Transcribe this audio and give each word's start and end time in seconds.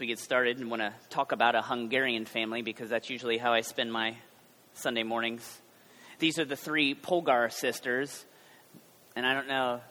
we 0.00 0.06
get 0.06 0.18
started 0.18 0.58
and 0.58 0.70
want 0.70 0.80
to 0.80 0.92
talk 1.10 1.32
about 1.32 1.54
a 1.54 1.60
Hungarian 1.60 2.24
family 2.24 2.62
because 2.62 2.88
that's 2.88 3.10
usually 3.10 3.36
how 3.36 3.52
I 3.52 3.60
spend 3.60 3.92
my 3.92 4.16
Sunday 4.72 5.02
mornings. 5.02 5.60
These 6.18 6.38
are 6.38 6.46
the 6.46 6.56
three 6.56 6.94
Polgar 6.94 7.52
sisters, 7.52 8.24
and 9.14 9.26
I 9.26 9.34
don't 9.34 9.46
know 9.46 9.82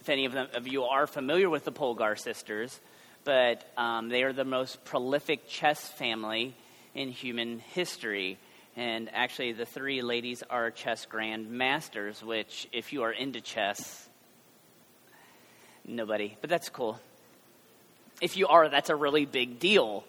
if 0.00 0.08
any 0.08 0.24
of, 0.24 0.32
them, 0.32 0.48
of 0.54 0.66
you 0.66 0.82
are 0.82 1.06
familiar 1.06 1.48
with 1.48 1.64
the 1.64 1.70
Polgar 1.70 2.18
sisters, 2.18 2.80
but 3.22 3.64
um, 3.76 4.08
they 4.08 4.24
are 4.24 4.32
the 4.32 4.44
most 4.44 4.84
prolific 4.84 5.46
chess 5.46 5.88
family 5.88 6.56
in 6.94 7.08
human 7.08 7.60
history. 7.60 8.38
And 8.76 9.08
actually, 9.12 9.52
the 9.52 9.66
three 9.66 10.02
ladies 10.02 10.42
are 10.50 10.72
chess 10.72 11.06
grandmasters, 11.06 12.24
which, 12.24 12.66
if 12.72 12.92
you 12.92 13.04
are 13.04 13.12
into 13.12 13.40
chess, 13.40 14.08
nobody, 15.86 16.36
but 16.40 16.50
that's 16.50 16.68
cool 16.68 16.98
if 18.20 18.36
you 18.36 18.48
are, 18.48 18.68
that's 18.68 18.90
a 18.90 18.96
really 18.96 19.26
big 19.26 19.58
deal. 19.58 20.04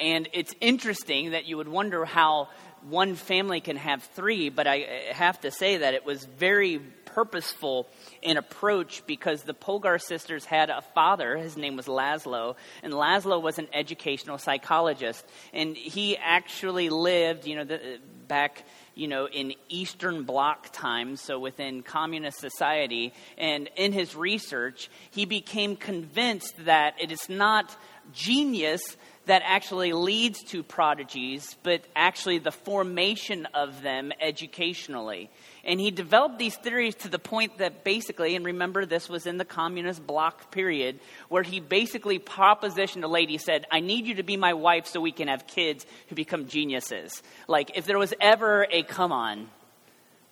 And 0.00 0.28
it's 0.32 0.54
interesting 0.60 1.30
that 1.30 1.46
you 1.46 1.56
would 1.58 1.68
wonder 1.68 2.04
how 2.04 2.48
one 2.88 3.14
family 3.14 3.60
can 3.60 3.76
have 3.76 4.02
three, 4.02 4.48
but 4.48 4.66
I 4.66 5.10
have 5.12 5.40
to 5.42 5.50
say 5.50 5.78
that 5.78 5.94
it 5.94 6.04
was 6.04 6.24
very 6.24 6.80
purposeful 7.04 7.86
in 8.22 8.36
approach 8.36 9.06
because 9.06 9.42
the 9.42 9.54
Polgar 9.54 10.00
sisters 10.00 10.44
had 10.44 10.70
a 10.70 10.80
father. 10.94 11.36
His 11.36 11.56
name 11.56 11.76
was 11.76 11.86
Laszlo, 11.86 12.56
and 12.82 12.92
Laszlo 12.92 13.40
was 13.40 13.58
an 13.58 13.68
educational 13.72 14.38
psychologist. 14.38 15.24
And 15.52 15.76
he 15.76 16.16
actually 16.16 16.88
lived, 16.88 17.46
you 17.46 17.56
know, 17.56 17.64
the, 17.64 18.00
back 18.26 18.64
you 18.94 19.08
know, 19.08 19.26
in 19.28 19.54
Eastern 19.68 20.24
Bloc 20.24 20.72
times, 20.72 21.20
so 21.20 21.38
within 21.38 21.82
communist 21.82 22.38
society. 22.38 23.12
And 23.38 23.68
in 23.76 23.92
his 23.92 24.14
research, 24.14 24.90
he 25.10 25.24
became 25.24 25.76
convinced 25.76 26.64
that 26.64 26.94
it 27.00 27.10
is 27.10 27.28
not 27.28 27.76
genius 28.12 28.96
that 29.26 29.42
actually 29.44 29.92
leads 29.92 30.42
to 30.42 30.64
prodigies, 30.64 31.56
but 31.62 31.84
actually 31.94 32.38
the 32.38 32.50
formation 32.50 33.46
of 33.54 33.80
them 33.82 34.12
educationally. 34.20 35.30
And 35.64 35.78
he 35.78 35.92
developed 35.92 36.38
these 36.38 36.56
theories 36.56 36.96
to 36.96 37.08
the 37.08 37.20
point 37.20 37.58
that 37.58 37.84
basically, 37.84 38.34
and 38.34 38.44
remember 38.44 38.84
this 38.84 39.08
was 39.08 39.26
in 39.26 39.38
the 39.38 39.44
communist 39.44 40.04
bloc 40.04 40.50
period, 40.50 40.98
where 41.28 41.44
he 41.44 41.60
basically 41.60 42.18
propositioned 42.18 43.04
a 43.04 43.08
lady, 43.08 43.38
said, 43.38 43.64
I 43.70 43.78
need 43.78 44.06
you 44.06 44.16
to 44.16 44.24
be 44.24 44.36
my 44.36 44.54
wife 44.54 44.86
so 44.86 45.00
we 45.00 45.12
can 45.12 45.28
have 45.28 45.46
kids 45.46 45.86
who 46.08 46.16
become 46.16 46.48
geniuses. 46.48 47.22
Like, 47.46 47.76
if 47.76 47.86
there 47.86 47.98
was 47.98 48.12
ever 48.20 48.66
a 48.72 48.82
come 48.82 49.12
on, 49.12 49.48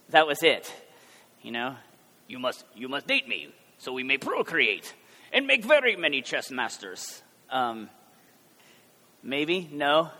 that 0.09 0.27
was 0.27 0.43
it. 0.43 0.73
You 1.43 1.53
know? 1.53 1.77
You 2.27 2.41
must, 2.41 2.65
you 2.75 2.89
must 2.89 3.07
date 3.07 3.29
me 3.29 3.55
so 3.79 3.93
we 3.93 4.03
may 4.03 4.19
procreate 4.19 4.95
and 5.33 5.47
make 5.47 5.65
very 5.65 5.95
many 5.95 6.23
chess 6.23 6.51
masters. 6.51 7.23
Um, 7.51 7.91
maybe? 9.23 9.69
No? 9.73 10.11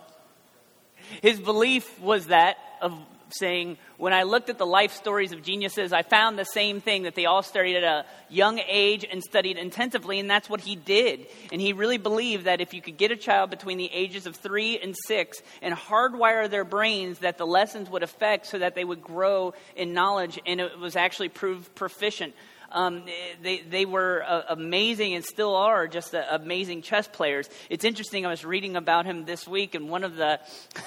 His 1.21 1.39
belief 1.39 1.99
was 1.99 2.27
that 2.27 2.57
of 2.81 2.93
saying, 3.33 3.77
when 3.97 4.13
I 4.13 4.23
looked 4.23 4.49
at 4.49 4.57
the 4.57 4.65
life 4.65 4.93
stories 4.93 5.31
of 5.31 5.41
geniuses, 5.41 5.93
I 5.93 6.01
found 6.01 6.37
the 6.37 6.43
same 6.43 6.81
thing 6.81 7.03
that 7.03 7.15
they 7.15 7.25
all 7.25 7.43
studied 7.43 7.77
at 7.77 7.83
a 7.83 8.05
young 8.29 8.59
age 8.67 9.05
and 9.09 9.23
studied 9.23 9.57
intensively, 9.57 10.19
and 10.19 10.29
that's 10.29 10.49
what 10.49 10.61
he 10.61 10.75
did. 10.75 11.27
And 11.51 11.61
he 11.61 11.73
really 11.73 11.97
believed 11.97 12.45
that 12.45 12.61
if 12.61 12.73
you 12.73 12.81
could 12.81 12.97
get 12.97 13.11
a 13.11 13.15
child 13.15 13.49
between 13.49 13.77
the 13.77 13.89
ages 13.91 14.25
of 14.25 14.35
three 14.35 14.79
and 14.79 14.95
six 15.07 15.41
and 15.61 15.73
hardwire 15.73 16.49
their 16.49 16.65
brains, 16.65 17.19
that 17.19 17.37
the 17.37 17.47
lessons 17.47 17.89
would 17.89 18.03
affect 18.03 18.47
so 18.47 18.59
that 18.59 18.75
they 18.75 18.83
would 18.83 19.01
grow 19.01 19.53
in 19.75 19.93
knowledge, 19.93 20.39
and 20.45 20.59
it 20.59 20.77
was 20.77 20.95
actually 20.95 21.29
proved 21.29 21.73
proficient. 21.75 22.33
Um, 22.71 23.03
they, 23.41 23.59
they 23.59 23.85
were 23.85 24.23
uh, 24.23 24.43
amazing 24.49 25.13
and 25.13 25.25
still 25.25 25.55
are 25.55 25.87
just 25.87 26.15
uh, 26.15 26.23
amazing 26.31 26.81
chess 26.81 27.07
players. 27.07 27.49
It's 27.69 27.83
interesting. 27.83 28.25
I 28.25 28.29
was 28.29 28.45
reading 28.45 28.75
about 28.75 29.05
him 29.05 29.25
this 29.25 29.47
week, 29.47 29.75
and 29.75 29.89
one 29.89 30.03
of 30.03 30.15
the 30.15 30.39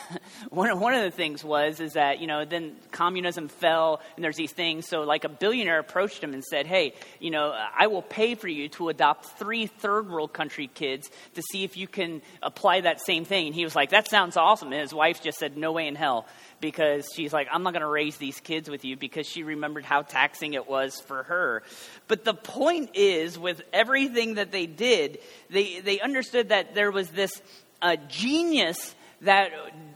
one, 0.50 0.78
one 0.80 0.94
of 0.94 1.02
the 1.02 1.10
things 1.10 1.44
was 1.44 1.80
is 1.80 1.92
that 1.92 2.20
you 2.20 2.26
know 2.26 2.44
then 2.44 2.76
communism 2.90 3.48
fell, 3.48 4.00
and 4.16 4.24
there's 4.24 4.36
these 4.36 4.52
things. 4.52 4.88
So 4.88 5.02
like 5.02 5.24
a 5.24 5.28
billionaire 5.28 5.78
approached 5.78 6.22
him 6.22 6.32
and 6.32 6.42
said, 6.42 6.66
"Hey, 6.66 6.94
you 7.20 7.30
know, 7.30 7.54
I 7.76 7.88
will 7.88 8.02
pay 8.02 8.34
for 8.34 8.48
you 8.48 8.68
to 8.70 8.88
adopt 8.88 9.38
three 9.38 9.66
third 9.66 10.10
world 10.10 10.32
country 10.32 10.68
kids 10.68 11.10
to 11.34 11.42
see 11.50 11.64
if 11.64 11.76
you 11.76 11.86
can 11.86 12.22
apply 12.42 12.82
that 12.82 13.04
same 13.04 13.24
thing." 13.24 13.46
And 13.46 13.54
he 13.54 13.64
was 13.64 13.76
like, 13.76 13.90
"That 13.90 14.08
sounds 14.08 14.36
awesome." 14.36 14.72
And 14.72 14.80
his 14.80 14.94
wife 14.94 15.22
just 15.22 15.38
said, 15.38 15.56
"No 15.56 15.72
way 15.72 15.86
in 15.86 15.96
hell." 15.96 16.26
because 16.64 17.06
she's 17.14 17.30
like, 17.30 17.46
I'm 17.52 17.62
not 17.62 17.74
going 17.74 17.82
to 17.82 17.86
raise 17.88 18.16
these 18.16 18.40
kids 18.40 18.70
with 18.70 18.86
you 18.86 18.96
because 18.96 19.26
she 19.26 19.42
remembered 19.42 19.84
how 19.84 20.00
taxing 20.00 20.54
it 20.54 20.66
was 20.66 20.98
for 20.98 21.24
her. 21.24 21.62
But 22.08 22.24
the 22.24 22.34
point 22.34 22.90
is, 22.94 23.38
with 23.38 23.62
everything 23.72 24.34
that 24.34 24.52
they 24.52 24.66
did, 24.66 25.18
they, 25.50 25.80
they 25.80 26.00
understood 26.00 26.50
that 26.50 26.74
there 26.74 26.90
was 26.90 27.08
this 27.10 27.42
uh, 27.80 27.96
genius 28.08 28.94
that 29.22 29.50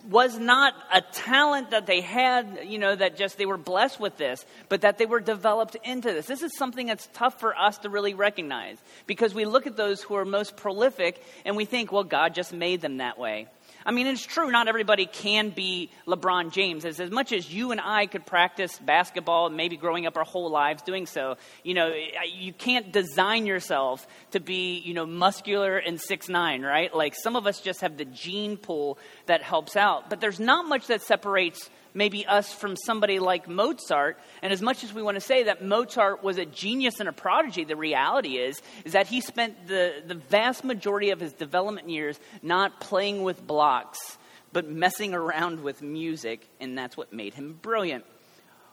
was 0.08 0.38
not 0.38 0.74
a 0.92 1.02
talent 1.02 1.70
that 1.70 1.86
they 1.86 2.00
had, 2.00 2.60
you 2.64 2.78
know, 2.78 2.96
that 2.96 3.16
just 3.16 3.36
they 3.36 3.44
were 3.46 3.58
blessed 3.58 4.00
with 4.00 4.16
this, 4.16 4.44
but 4.68 4.80
that 4.80 4.96
they 4.96 5.06
were 5.06 5.20
developed 5.20 5.76
into 5.84 6.12
this. 6.12 6.26
This 6.26 6.42
is 6.42 6.56
something 6.56 6.86
that's 6.86 7.08
tough 7.12 7.38
for 7.38 7.56
us 7.56 7.78
to 7.78 7.90
really 7.90 8.14
recognize 8.14 8.78
because 9.06 9.34
we 9.34 9.44
look 9.44 9.66
at 9.66 9.76
those 9.76 10.02
who 10.02 10.14
are 10.14 10.24
most 10.24 10.56
prolific 10.56 11.22
and 11.44 11.56
we 11.56 11.66
think, 11.66 11.92
well, 11.92 12.04
God 12.04 12.34
just 12.34 12.52
made 12.52 12.80
them 12.80 12.98
that 12.98 13.18
way. 13.18 13.48
I 13.88 13.90
mean, 13.90 14.06
it's 14.06 14.22
true, 14.22 14.50
not 14.50 14.68
everybody 14.68 15.06
can 15.06 15.48
be 15.48 15.88
LeBron 16.06 16.52
James. 16.52 16.84
As, 16.84 17.00
as 17.00 17.10
much 17.10 17.32
as 17.32 17.50
you 17.50 17.72
and 17.72 17.80
I 17.80 18.04
could 18.04 18.26
practice 18.26 18.78
basketball, 18.78 19.48
maybe 19.48 19.78
growing 19.78 20.04
up 20.04 20.18
our 20.18 20.24
whole 20.24 20.50
lives 20.50 20.82
doing 20.82 21.06
so, 21.06 21.38
you 21.64 21.72
know, 21.72 21.90
you 22.30 22.52
can't 22.52 22.92
design 22.92 23.46
yourself 23.46 24.06
to 24.32 24.40
be, 24.40 24.76
you 24.80 24.92
know, 24.92 25.06
muscular 25.06 25.78
and 25.78 25.98
six 25.98 26.28
nine, 26.28 26.60
right? 26.60 26.94
Like 26.94 27.14
some 27.14 27.34
of 27.34 27.46
us 27.46 27.62
just 27.62 27.80
have 27.80 27.96
the 27.96 28.04
gene 28.04 28.58
pool 28.58 28.98
that 29.24 29.40
helps 29.40 29.74
out. 29.74 30.10
But 30.10 30.20
there's 30.20 30.38
not 30.38 30.68
much 30.68 30.88
that 30.88 31.00
separates 31.00 31.70
maybe 31.94 32.26
us 32.26 32.52
from 32.52 32.76
somebody 32.76 33.18
like 33.18 33.48
Mozart. 33.48 34.18
And 34.42 34.52
as 34.52 34.62
much 34.62 34.84
as 34.84 34.92
we 34.92 35.02
want 35.02 35.16
to 35.16 35.20
say 35.20 35.44
that 35.44 35.64
Mozart 35.64 36.22
was 36.22 36.38
a 36.38 36.44
genius 36.44 37.00
and 37.00 37.08
a 37.08 37.12
prodigy, 37.12 37.64
the 37.64 37.76
reality 37.76 38.36
is, 38.36 38.60
is 38.84 38.92
that 38.92 39.06
he 39.06 39.20
spent 39.20 39.66
the, 39.66 40.02
the 40.06 40.14
vast 40.14 40.64
majority 40.64 41.10
of 41.10 41.20
his 41.20 41.32
development 41.32 41.88
years 41.88 42.18
not 42.42 42.80
playing 42.80 43.22
with 43.22 43.46
blocks, 43.46 43.98
but 44.52 44.68
messing 44.68 45.14
around 45.14 45.62
with 45.62 45.82
music, 45.82 46.48
and 46.60 46.76
that's 46.76 46.96
what 46.96 47.12
made 47.12 47.34
him 47.34 47.58
brilliant. 47.60 48.04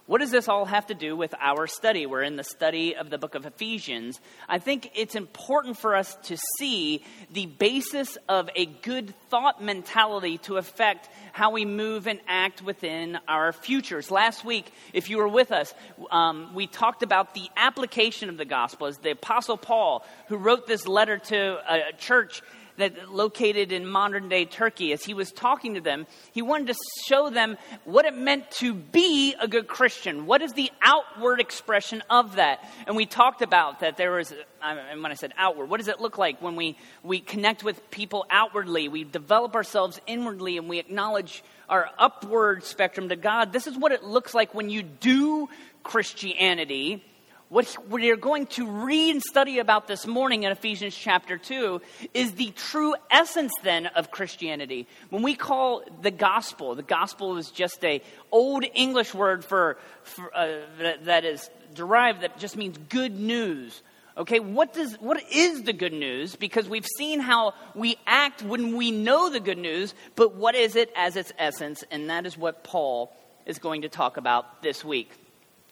What 0.08 0.22
does 0.22 0.30
this 0.30 0.48
all 0.48 0.66
have 0.66 0.86
to 0.88 0.94
do 0.94 1.16
with 1.18 1.34
our 1.42 1.66
study? 1.66 2.06
We're 2.06 2.22
in 2.22 2.36
the 2.36 2.44
study 2.44 2.96
of 2.96 3.10
the 3.10 3.18
book 3.18 3.34
of 3.34 3.48
Ephesians. 3.48 4.20
I 4.48 4.60
think 4.60 4.92
it's 4.94 5.16
important 5.16 5.80
for 5.80 5.96
us 5.96 6.16
to 6.26 6.38
see 6.60 7.04
the 7.32 7.48
basis 7.48 8.16
of 8.30 8.48
a 8.56 8.68
good 8.68 9.16
thought 9.30 9.64
mentality 9.64 10.38
to 10.40 10.58
affect 10.58 11.10
how 11.32 11.50
we 11.50 11.66
move 11.66 12.06
and 12.06 12.20
act 12.28 12.62
within 12.62 13.18
our 13.28 13.52
futures. 13.52 14.12
Last 14.12 14.46
week, 14.46 14.72
if 14.94 15.10
you 15.10 15.18
were 15.18 15.28
with 15.28 15.52
us, 15.52 15.74
um, 16.12 16.54
we 16.54 16.68
talked 16.68 17.02
about 17.02 17.34
the 17.34 17.50
application 17.58 18.30
of 18.30 18.38
the 18.38 18.46
gospel 18.46 18.86
as 18.86 19.00
the 19.00 19.10
Apostle 19.10 19.58
Paul, 19.58 20.06
who 20.28 20.38
wrote 20.38 20.68
this 20.68 20.88
letter 20.88 21.18
to 21.18 21.58
a 21.68 21.94
church 21.98 22.44
that 22.78 23.12
located 23.12 23.72
in 23.72 23.86
modern 23.86 24.30
day 24.30 24.46
Turkey, 24.46 24.94
as 24.94 25.04
he 25.04 25.14
was 25.14 25.32
talking 25.32 25.76
to 25.76 25.82
them, 25.82 26.08
he 26.32 26.42
wanted 26.42 26.68
to 26.68 26.76
show 27.06 27.30
them 27.30 27.58
what 27.84 28.06
it 28.06 28.16
meant 28.16 28.52
to 28.52 28.74
be 28.74 29.36
a 29.40 29.48
good 29.48 29.68
Christian. 29.68 30.26
What 30.26 30.42
is 30.42 30.54
the 30.54 30.72
outward 30.82 31.40
expression 31.40 32.04
of 32.10 32.36
that? 32.36 32.60
And 32.88 32.96
we 32.96 33.06
talked 33.06 33.42
about 33.42 33.80
that 33.80 33.98
there 33.98 34.12
was, 34.12 34.34
and 34.62 35.02
when 35.02 35.12
I 35.12 35.16
said 35.16 35.34
outward, 35.38 35.70
what 35.70 35.78
does 35.78 35.88
it 35.88 36.00
look 36.00 36.18
like 36.18 36.42
when 36.42 36.56
we, 36.56 36.78
we 37.04 37.20
connect 37.20 37.64
with 37.64 37.90
people 37.92 38.26
outwardly? 38.30 38.88
We 38.88 39.04
develop 39.04 39.56
ourselves 39.56 40.00
inwardly 40.08 40.58
and 40.58 40.68
we 40.68 40.80
acknowledge 40.80 41.44
our 41.70 41.90
upward 41.98 42.64
spectrum 42.64 43.10
to 43.10 43.16
God. 43.16 43.54
This 43.54 43.68
is 43.68 43.78
what 43.78 43.92
it 43.92 44.04
looks 44.04 44.34
like 44.34 44.54
when 44.54 44.70
you 44.70 44.84
do 44.84 45.50
Christianity 45.84 47.04
what 47.50 47.78
we're 47.90 48.18
going 48.18 48.48
to 48.48 48.68
read 48.68 49.12
and 49.12 49.22
study 49.22 49.60
about 49.60 49.88
this 49.88 50.08
morning 50.08 50.44
in 50.44 50.52
Ephesians 50.52 50.96
chapter 50.96 51.38
2 51.38 51.80
is 52.14 52.34
the 52.34 52.52
true 52.52 52.96
essence 53.12 53.52
then 53.62 53.86
of 53.88 54.10
Christianity. 54.10 54.88
When 55.10 55.22
we 55.22 55.36
call 55.36 55.84
the 56.02 56.10
gospel, 56.10 56.74
the 56.74 56.82
gospel 56.84 57.38
is 57.38 57.52
just 57.52 57.84
a 57.86 58.02
old 58.32 58.66
English 58.74 59.14
word 59.14 59.46
for, 59.46 59.78
for 60.04 60.36
uh, 60.36 60.62
that, 60.80 61.06
that 61.06 61.24
is 61.24 61.50
derived 61.76 62.22
that 62.22 62.40
just 62.40 62.58
means 62.58 62.80
good 62.90 63.18
news. 63.20 63.84
Okay, 64.18 64.40
what 64.40 64.74
does 64.74 64.96
what 64.96 65.22
is 65.32 65.64
the 65.64 65.74
good 65.74 65.94
news? 65.94 66.36
Because 66.36 66.68
we've 66.70 66.88
seen 66.98 67.20
how 67.20 67.54
we 67.76 67.98
act 68.08 68.42
when 68.42 68.76
we 68.76 68.90
know 68.90 69.30
the 69.30 69.42
good 69.42 69.58
news, 69.58 69.94
but 70.16 70.36
what 70.36 70.56
is 70.56 70.76
it 70.76 70.92
as 70.96 71.16
its 71.16 71.34
essence? 71.38 71.84
And 71.92 72.10
that 72.10 72.26
is 72.26 72.38
what 72.38 72.64
Paul 72.64 73.14
is 73.46 73.60
going 73.60 73.84
to 73.84 73.90
talk 73.90 74.18
about 74.18 74.64
this 74.64 74.84
week. 74.84 75.12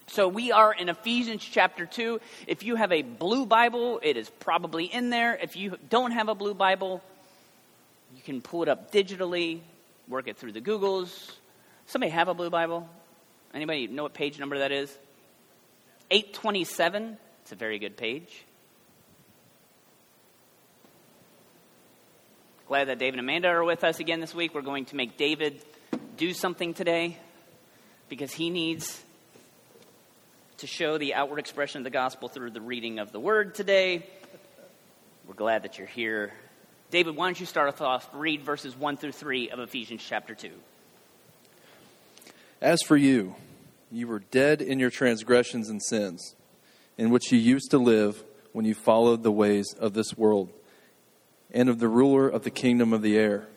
So 0.08 0.28
we 0.28 0.52
are 0.52 0.74
in 0.74 0.90
Ephesians 0.90 1.44
chapter 1.44 1.86
2. 1.86 2.20
If 2.46 2.64
you 2.64 2.76
have 2.76 2.92
a 2.92 3.02
blue 3.02 3.46
Bible, 3.46 4.00
it 4.04 4.18
is 4.18 4.30
probably 4.30 4.86
in 4.86 5.10
there. 5.10 5.36
If 5.36 5.56
you 5.56 5.78
don't 5.90 6.12
have 6.12 6.28
a 6.30 6.36
blue 6.36 6.54
Bible, 6.54 7.02
you 8.16 8.22
can 8.22 8.42
pull 8.42 8.64
it 8.64 8.70
up 8.70 8.92
digitally, 8.92 9.62
work 10.08 10.28
it 10.28 10.38
through 10.38 10.52
the 10.52 10.62
Googles. 10.62 11.32
Somebody 11.88 12.12
have 12.12 12.28
a 12.28 12.34
blue 12.34 12.50
Bible? 12.50 12.88
Anybody 13.54 13.88
know 13.88 14.04
what 14.04 14.14
page 14.14 14.40
number 14.40 14.60
that 14.60 14.72
is? 14.72 14.96
827. 16.12 17.18
It's 17.42 17.52
a 17.52 17.56
very 17.56 17.80
good 17.80 17.98
page. 17.98 18.46
Glad 22.68 22.88
that 22.88 22.98
David 22.98 23.20
and 23.20 23.28
Amanda 23.28 23.50
are 23.50 23.64
with 23.64 23.84
us 23.84 24.00
again 24.00 24.20
this 24.20 24.34
week. 24.34 24.54
We're 24.54 24.62
going 24.62 24.86
to 24.86 24.96
make 24.96 25.18
David 25.18 25.64
do 26.18 26.34
something 26.34 26.74
today 26.74 27.18
because 28.10 28.32
he 28.32 28.50
needs 28.50 29.03
to 30.64 30.68
show 30.68 30.98
the 30.98 31.14
outward 31.14 31.40
expression 31.40 31.80
of 31.80 31.84
the 31.84 31.90
gospel 31.90 32.30
through 32.30 32.50
the 32.50 32.62
reading 32.62 32.98
of 32.98 33.12
the 33.12 33.20
word 33.20 33.54
today. 33.54 34.02
We're 35.28 35.34
glad 35.34 35.64
that 35.64 35.78
you're 35.78 35.86
here. 35.86 36.32
David, 36.90 37.18
why 37.18 37.26
don't 37.28 37.38
you 37.38 37.46
start 37.46 37.74
us 37.74 37.82
off? 37.82 38.10
Read 38.14 38.44
verses 38.44 38.74
1 38.74 38.96
through 38.96 39.12
3 39.12 39.50
of 39.50 39.60
Ephesians 39.60 40.02
chapter 40.08 40.34
2. 40.34 40.50
As 42.62 42.82
for 42.82 42.96
you, 42.96 43.36
you 43.92 44.08
were 44.08 44.20
dead 44.20 44.62
in 44.62 44.80
your 44.80 44.90
transgressions 44.90 45.68
and 45.68 45.84
sins, 45.84 46.34
in 46.98 47.10
which 47.10 47.30
you 47.30 47.38
used 47.38 47.70
to 47.72 47.78
live 47.78 48.24
when 48.54 48.64
you 48.64 48.74
followed 48.74 49.22
the 49.22 49.34
ways 49.34 49.66
of 49.78 49.94
this 49.94 50.18
world 50.18 50.50
and 51.52 51.68
of 51.68 51.80
the 51.80 51.90
ruler 51.90 52.30
of 52.30 52.46
the 52.46 52.50
kingdom 52.50 52.94
of 52.94 53.02
the 53.02 53.18
air, 53.18 53.50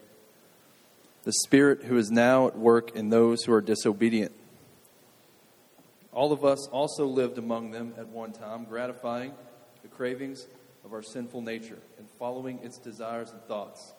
the 1.23 1.33
Spirit 1.45 1.85
who 1.85 1.99
is 1.99 2.11
now 2.11 2.49
at 2.49 2.59
work 2.59 2.97
in 2.97 3.11
those 3.11 3.45
who 3.45 3.53
are 3.53 3.61
disobedient. 3.61 4.33
All 6.17 6.33
of 6.33 6.47
us 6.47 6.67
also 6.69 7.05
lived 7.05 7.37
among 7.37 7.73
them 7.73 7.93
at 7.99 8.09
one 8.09 8.33
time, 8.33 8.65
gratifying 8.65 9.35
the 9.83 9.89
cravings 9.89 10.47
of 10.83 10.95
our 10.95 11.03
sinful 11.03 11.43
nature 11.43 11.79
and 11.99 12.09
following 12.19 12.59
its 12.61 12.79
desires 12.79 13.33
and 13.33 13.43
thoughts. 13.43 13.93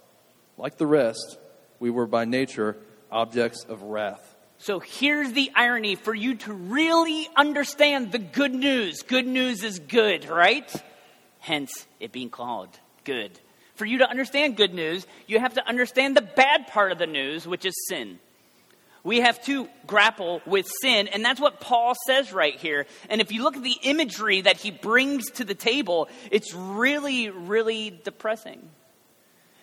Like 0.58 0.78
the 0.78 0.88
rest, 0.88 1.38
we 1.80 1.92
were 1.92 2.08
by 2.08 2.26
nature 2.26 2.76
objects 3.12 3.66
of 3.70 3.84
wrath. 3.84 4.36
So 4.58 4.80
here's 4.80 5.34
the 5.34 5.52
irony 5.54 5.94
for 5.94 6.16
you 6.16 6.34
to 6.38 6.54
really 6.54 7.30
understand 7.36 8.12
the 8.12 8.18
good 8.18 8.56
news. 8.56 9.04
Good 9.04 9.28
news 9.28 9.64
is 9.64 9.78
good, 9.78 10.28
right? 10.28 10.74
Hence, 11.38 11.86
it 12.00 12.12
being 12.12 12.32
called 12.32 12.80
good. 13.04 13.40
For 13.76 13.86
you 13.86 14.00
to 14.00 14.10
understand 14.10 14.58
good 14.58 14.74
news, 14.74 15.06
you 15.28 15.38
have 15.40 15.54
to 15.54 15.68
understand 15.68 16.18
the 16.18 16.24
bad 16.24 16.66
part 16.66 16.92
of 16.92 16.98
the 16.98 17.06
news, 17.06 17.48
which 17.48 17.64
is 17.64 17.76
sin. 17.88 18.18
We 19.08 19.22
have 19.22 19.42
to 19.46 19.70
grapple 19.86 20.42
with 20.46 20.70
sin, 20.82 21.08
and 21.08 21.24
that's 21.24 21.40
what 21.40 21.62
Paul 21.62 21.94
says 22.08 22.34
right 22.34 22.60
here. 22.60 22.86
And 23.10 23.22
if 23.22 23.32
you 23.32 23.42
look 23.42 23.56
at 23.56 23.64
the 23.64 23.78
imagery 23.84 24.42
that 24.42 24.58
he 24.58 24.70
brings 24.70 25.32
to 25.36 25.46
the 25.46 25.56
table, 25.56 26.10
it's 26.30 26.54
really, 26.54 27.30
really 27.30 28.02
depressing. 28.04 28.68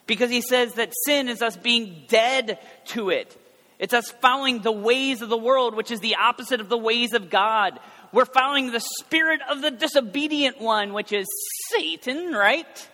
Because 0.07 0.31
he 0.31 0.41
says 0.41 0.73
that 0.73 0.93
sin 1.05 1.29
is 1.29 1.43
us 1.43 1.57
being 1.57 2.05
dead 2.07 2.57
to 2.85 3.11
it. 3.11 3.39
It's 3.77 3.93
us 3.93 4.09
following 4.19 4.63
the 4.63 4.71
ways 4.71 5.21
of 5.21 5.29
the 5.29 5.37
world, 5.37 5.75
which 5.75 5.91
is 5.91 5.99
the 5.99 6.15
opposite 6.15 6.59
of 6.59 6.67
the 6.67 6.75
ways 6.75 7.13
of 7.13 7.29
God. 7.29 7.79
We're 8.11 8.25
following 8.25 8.71
the 8.71 8.83
spirit 8.97 9.41
of 9.47 9.61
the 9.61 9.69
disobedient 9.69 10.59
one, 10.59 10.91
which 10.91 11.11
is 11.11 11.27
Satan, 11.69 12.31
right? 12.31 12.89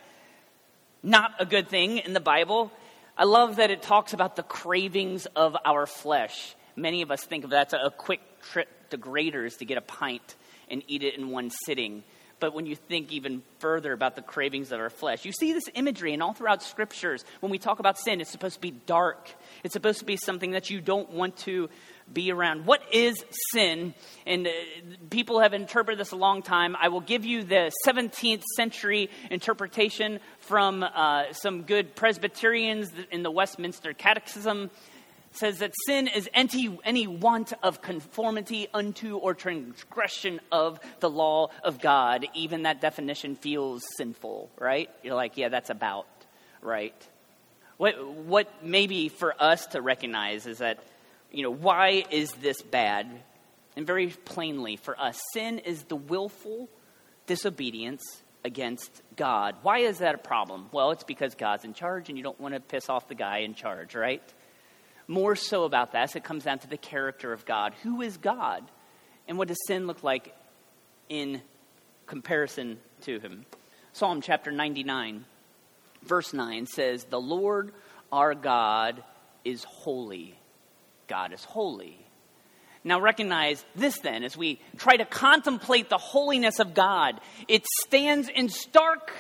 Not 1.02 1.32
a 1.40 1.46
good 1.46 1.70
thing 1.70 2.00
in 2.00 2.12
the 2.12 2.20
Bible. 2.20 2.74
I 3.18 3.26
love 3.26 3.58
that 3.58 3.72
it 3.72 3.82
talks 3.82 4.14
about 4.14 4.36
the 4.36 4.44
cravings 4.44 5.26
of 5.28 5.56
our 5.66 5.86
flesh. 5.86 6.56
Many 6.76 7.02
of 7.02 7.12
us 7.12 7.24
think 7.24 7.44
of 7.44 7.50
that 7.50 7.74
as 7.74 7.80
a 7.84 7.92
quick 7.92 8.22
trip 8.42 8.70
to 8.92 8.98
Graeter's 8.98 9.58
to 9.58 9.66
get 9.66 9.78
a 9.78 9.82
pint 9.82 10.36
and 10.70 10.82
eat 10.88 11.04
it 11.04 11.18
in 11.18 11.30
one 11.30 11.52
sitting. 11.66 12.04
But 12.40 12.56
when 12.56 12.66
you 12.66 12.76
think 12.76 13.12
even 13.12 13.44
further 13.60 13.94
about 13.94 14.16
the 14.16 14.22
cravings 14.22 14.72
of 14.72 14.80
our 14.80 14.90
flesh, 14.90 15.26
you 15.26 15.32
see 15.32 15.54
this 15.54 15.66
imagery, 15.76 16.14
and 16.14 16.24
all 16.24 16.34
throughout 16.34 16.64
scriptures, 16.64 17.24
when 17.40 17.52
we 17.52 17.60
talk 17.60 17.80
about 17.80 18.00
sin, 18.00 18.20
it's 18.20 18.32
supposed 18.32 18.56
to 18.56 18.62
be 18.62 18.72
dark. 18.72 19.30
It's 19.64 19.74
supposed 19.74 20.00
to 20.00 20.06
be 20.06 20.18
something 20.18 20.52
that 20.52 20.70
you 20.70 20.82
don't 20.82 21.12
want 21.12 21.38
to 21.38 21.70
be 22.14 22.32
around. 22.32 22.66
What 22.66 22.82
is 22.92 23.24
sin? 23.52 23.94
And 24.26 24.48
uh, 24.48 24.52
people 25.10 25.40
have 25.40 25.54
interpreted 25.54 26.00
this 26.00 26.12
a 26.12 26.16
long 26.16 26.42
time. 26.42 26.76
I 26.80 26.90
will 26.90 27.02
give 27.02 27.26
you 27.26 27.44
the 27.44 27.72
17th 27.88 28.44
century 28.56 29.10
interpretation 29.30 30.20
from 30.40 30.84
uh, 30.84 31.34
some 31.34 31.64
good 31.64 31.96
Presbyterians 31.96 32.92
in 33.12 33.24
the 33.24 33.32
Westminster 33.32 33.94
Catechism 33.94 34.70
says 35.34 35.60
that 35.60 35.72
sin 35.86 36.08
is 36.08 36.30
any, 36.34 36.78
any 36.84 37.08
want 37.08 37.54
of 37.64 37.82
conformity 37.82 38.68
unto 38.74 39.18
or 39.18 39.34
transgression 39.34 40.42
of 40.52 40.80
the 41.00 41.10
law 41.10 41.50
of 41.64 41.80
God. 41.80 42.26
Even 42.34 42.64
that 42.64 42.82
definition 42.82 43.36
feels 43.36 43.84
sinful, 43.98 44.50
right? 44.60 44.90
You're 45.04 45.16
like, 45.16 45.38
yeah, 45.38 45.50
that's 45.50 45.70
about, 45.70 46.08
right? 46.62 46.96
What, 47.78 48.06
what 48.06 48.64
maybe 48.64 49.10
for 49.10 49.34
us 49.42 49.66
to 49.68 49.82
recognize 49.82 50.46
is 50.46 50.60
that, 50.60 50.84
you 51.32 51.44
know, 51.44 51.52
why 51.52 52.04
is 52.10 52.32
this 52.34 52.62
bad? 52.62 53.08
And 53.76 53.88
very 53.88 54.08
plainly 54.08 54.76
for 54.76 55.00
us, 55.00 55.20
sin 55.34 55.60
is 55.60 55.84
the 55.84 55.96
willful 55.96 56.70
disobedience 57.26 58.02
against 58.44 59.02
God. 59.16 59.56
Why 59.62 59.80
is 59.80 60.00
that 60.00 60.16
a 60.16 60.18
problem? 60.18 60.68
Well, 60.72 60.92
it's 60.92 61.04
because 61.04 61.36
God's 61.36 61.64
in 61.64 61.74
charge 61.74 62.10
and 62.10 62.18
you 62.18 62.24
don't 62.24 62.40
want 62.40 62.54
to 62.54 62.60
piss 62.60 62.90
off 62.90 63.08
the 63.08 63.16
guy 63.16 63.40
in 63.40 63.54
charge, 63.54 63.96
right? 63.96 64.22
more 65.12 65.36
so 65.36 65.66
about 65.66 65.92
that, 65.92 66.16
it 66.16 66.24
comes 66.24 66.46
down 66.46 66.60
to 66.60 66.68
the 66.68 66.78
character 66.78 67.34
of 67.34 67.46
God. 67.46 67.74
Who 67.84 68.02
is 68.02 68.18
God? 68.18 68.64
And 69.28 69.38
what 69.38 69.50
does 69.50 69.60
sin 69.68 69.86
look 69.86 70.04
like 70.04 70.34
in 71.10 71.42
comparison 72.08 72.80
to 73.02 73.20
him? 73.20 73.46
Psalm 73.94 74.22
chapter 74.22 74.52
99, 74.52 75.26
verse 76.04 76.34
9 76.34 76.66
says, 76.66 77.04
The 77.04 77.20
Lord 77.20 77.74
our 78.12 78.34
God 78.34 79.04
is 79.44 79.64
holy. 79.66 80.36
God 81.12 81.34
is 81.34 81.44
holy. 81.44 82.00
Now, 82.86 83.02
recognize 83.02 83.66
this 83.76 84.00
then, 84.00 84.24
as 84.24 84.38
we 84.38 84.62
try 84.78 84.96
to 84.96 85.04
contemplate 85.04 85.90
the 85.90 85.98
holiness 85.98 86.60
of 86.60 86.74
God, 86.74 87.20
it 87.50 87.66
stands 87.82 88.30
in 88.30 88.48
stark 88.48 89.12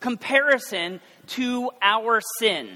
comparison 0.00 1.00
to 1.28 1.70
our 1.80 2.20
sin. 2.38 2.68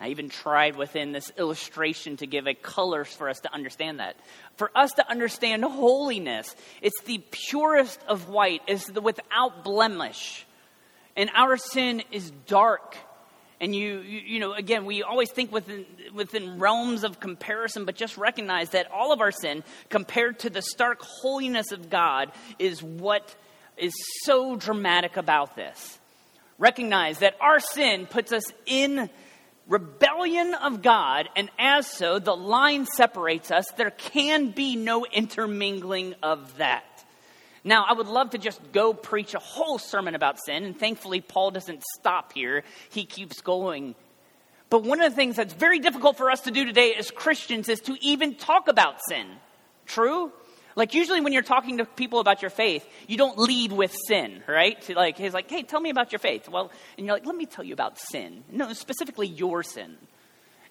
I 0.00 0.08
even 0.08 0.30
tried 0.30 0.76
within 0.76 1.12
this 1.12 1.30
illustration 1.36 2.16
to 2.16 2.26
give 2.26 2.46
a 2.46 2.54
color 2.54 3.04
for 3.04 3.28
us 3.28 3.40
to 3.40 3.52
understand 3.52 4.00
that. 4.00 4.16
For 4.56 4.70
us 4.74 4.92
to 4.92 5.06
understand 5.10 5.62
holiness, 5.62 6.56
it's 6.80 7.02
the 7.02 7.22
purest 7.30 8.00
of 8.08 8.30
white, 8.30 8.62
it's 8.66 8.86
the 8.86 9.02
without 9.02 9.64
blemish. 9.64 10.46
And 11.14 11.28
our 11.34 11.58
sin 11.58 12.02
is 12.10 12.30
dark. 12.46 12.96
And 13.60 13.74
you, 13.74 14.00
you, 14.00 14.20
you, 14.20 14.40
know, 14.40 14.52
again, 14.52 14.84
we 14.84 15.02
always 15.02 15.30
think 15.30 15.50
within, 15.50 15.86
within 16.14 16.58
realms 16.58 17.04
of 17.04 17.20
comparison, 17.20 17.86
but 17.86 17.94
just 17.94 18.18
recognize 18.18 18.70
that 18.70 18.90
all 18.92 19.12
of 19.12 19.20
our 19.20 19.30
sin, 19.30 19.64
compared 19.88 20.40
to 20.40 20.50
the 20.50 20.60
stark 20.60 21.00
holiness 21.02 21.72
of 21.72 21.88
God, 21.88 22.32
is 22.58 22.82
what 22.82 23.34
is 23.78 23.94
so 24.24 24.56
dramatic 24.56 25.16
about 25.16 25.56
this. 25.56 25.98
Recognize 26.58 27.18
that 27.18 27.34
our 27.40 27.60
sin 27.60 28.06
puts 28.06 28.32
us 28.32 28.44
in 28.66 29.08
rebellion 29.66 30.54
of 30.54 30.82
God, 30.82 31.28
and 31.34 31.50
as 31.58 31.86
so, 31.86 32.18
the 32.18 32.36
line 32.36 32.86
separates 32.86 33.50
us. 33.50 33.66
There 33.76 33.90
can 33.90 34.50
be 34.50 34.76
no 34.76 35.04
intermingling 35.06 36.14
of 36.22 36.58
that. 36.58 36.95
Now, 37.66 37.84
I 37.84 37.94
would 37.94 38.06
love 38.06 38.30
to 38.30 38.38
just 38.38 38.60
go 38.70 38.94
preach 38.94 39.34
a 39.34 39.40
whole 39.40 39.78
sermon 39.80 40.14
about 40.14 40.38
sin, 40.46 40.62
and 40.62 40.78
thankfully, 40.78 41.20
Paul 41.20 41.50
doesn't 41.50 41.82
stop 41.98 42.32
here. 42.32 42.62
He 42.90 43.04
keeps 43.04 43.40
going. 43.40 43.96
But 44.70 44.84
one 44.84 45.00
of 45.00 45.10
the 45.10 45.16
things 45.16 45.34
that's 45.34 45.52
very 45.52 45.80
difficult 45.80 46.16
for 46.16 46.30
us 46.30 46.42
to 46.42 46.52
do 46.52 46.64
today 46.64 46.94
as 46.94 47.10
Christians 47.10 47.68
is 47.68 47.80
to 47.82 47.96
even 48.00 48.36
talk 48.36 48.68
about 48.68 49.00
sin. 49.08 49.26
True? 49.84 50.30
Like 50.76 50.94
usually 50.94 51.20
when 51.20 51.32
you're 51.32 51.42
talking 51.42 51.78
to 51.78 51.84
people 51.84 52.20
about 52.20 52.40
your 52.40 52.52
faith, 52.52 52.86
you 53.08 53.16
don't 53.16 53.36
lead 53.36 53.72
with 53.72 53.96
sin, 54.06 54.44
right? 54.46 54.88
Like 54.94 55.18
he's 55.18 55.34
like, 55.34 55.50
"Hey, 55.50 55.64
tell 55.64 55.80
me 55.80 55.90
about 55.90 56.12
your 56.12 56.18
faith." 56.20 56.48
Well, 56.48 56.70
and 56.96 57.06
you're 57.06 57.16
like, 57.16 57.26
"Let 57.26 57.34
me 57.34 57.46
tell 57.46 57.64
you 57.64 57.72
about 57.72 57.98
sin." 57.98 58.44
No, 58.48 58.72
specifically 58.74 59.26
your 59.26 59.64
sin. 59.64 59.96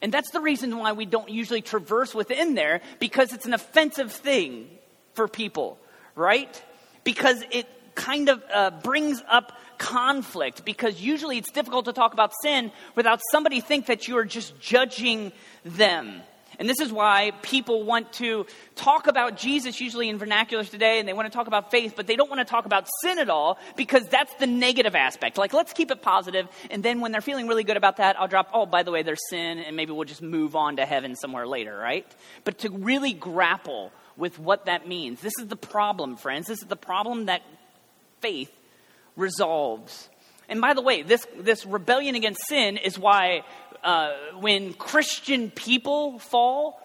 And 0.01 0.13
that's 0.13 0.31
the 0.31 0.39
reason 0.39 0.77
why 0.77 0.93
we 0.93 1.05
don't 1.05 1.29
usually 1.29 1.61
traverse 1.61 2.13
within 2.15 2.53
there 2.53 2.81
because 2.99 3.33
it's 3.33 3.47
an 3.47 3.53
offensive 3.53 4.11
thing 4.11 4.69
for 5.13 5.27
people, 5.27 5.79
right? 6.15 6.61
Because 7.05 7.41
it 7.51 7.67
kind 7.95 8.27
of 8.27 8.43
uh, 8.53 8.71
brings 8.83 9.23
up 9.29 9.57
conflict 9.77 10.65
because 10.65 11.01
usually 11.01 11.37
it's 11.37 11.51
difficult 11.51 11.85
to 11.85 11.93
talk 11.93 12.13
about 12.13 12.33
sin 12.41 12.71
without 12.95 13.21
somebody 13.31 13.61
think 13.61 13.85
that 13.85 14.09
you 14.09 14.17
are 14.17 14.25
just 14.25 14.59
judging 14.59 15.31
them 15.63 16.21
and 16.59 16.69
this 16.69 16.79
is 16.79 16.91
why 16.91 17.31
people 17.41 17.83
want 17.83 18.13
to 18.13 18.45
talk 18.75 19.07
about 19.07 19.37
Jesus, 19.37 19.79
usually 19.81 20.09
in 20.09 20.19
vernaculars 20.19 20.69
today, 20.69 20.99
and 20.99 21.07
they 21.07 21.13
want 21.13 21.31
to 21.31 21.35
talk 21.35 21.47
about 21.47 21.71
faith, 21.71 21.93
but 21.95 22.07
they 22.07 22.15
don't 22.15 22.29
want 22.29 22.39
to 22.39 22.45
talk 22.45 22.65
about 22.65 22.87
sin 23.01 23.19
at 23.19 23.29
all 23.29 23.57
because 23.75 24.07
that's 24.07 24.33
the 24.35 24.47
negative 24.47 24.95
aspect. 24.95 25.37
Like, 25.37 25.53
let's 25.53 25.73
keep 25.73 25.91
it 25.91 26.01
positive, 26.01 26.47
and 26.71 26.83
then 26.83 27.01
when 27.01 27.11
they're 27.11 27.21
feeling 27.21 27.47
really 27.47 27.63
good 27.63 27.77
about 27.77 27.97
that, 27.97 28.19
I'll 28.19 28.27
drop, 28.27 28.49
oh, 28.53 28.65
by 28.65 28.83
the 28.83 28.91
way, 28.91 29.03
there's 29.03 29.21
sin, 29.29 29.59
and 29.59 29.75
maybe 29.75 29.91
we'll 29.91 30.05
just 30.05 30.21
move 30.21 30.55
on 30.55 30.77
to 30.77 30.85
heaven 30.85 31.15
somewhere 31.15 31.47
later, 31.47 31.77
right? 31.77 32.05
But 32.43 32.59
to 32.59 32.69
really 32.69 33.13
grapple 33.13 33.91
with 34.17 34.39
what 34.39 34.65
that 34.65 34.87
means, 34.87 35.21
this 35.21 35.33
is 35.39 35.47
the 35.47 35.55
problem, 35.55 36.15
friends. 36.15 36.47
This 36.47 36.61
is 36.61 36.67
the 36.67 36.75
problem 36.75 37.25
that 37.25 37.41
faith 38.21 38.51
resolves. 39.15 40.09
And 40.47 40.61
by 40.61 40.73
the 40.73 40.81
way, 40.81 41.01
this, 41.01 41.25
this 41.37 41.65
rebellion 41.65 42.15
against 42.15 42.47
sin 42.47 42.77
is 42.77 42.99
why 42.99 43.43
uh, 43.83 44.11
when 44.39 44.73
Christian 44.73 45.51
people 45.51 46.19
fall, 46.19 46.81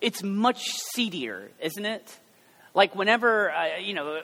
it's 0.00 0.22
much 0.22 0.70
seedier, 0.94 1.50
isn't 1.60 1.84
it? 1.84 2.18
Like 2.74 2.94
whenever, 2.94 3.50
uh, 3.50 3.78
you 3.78 3.94
know, 3.94 4.20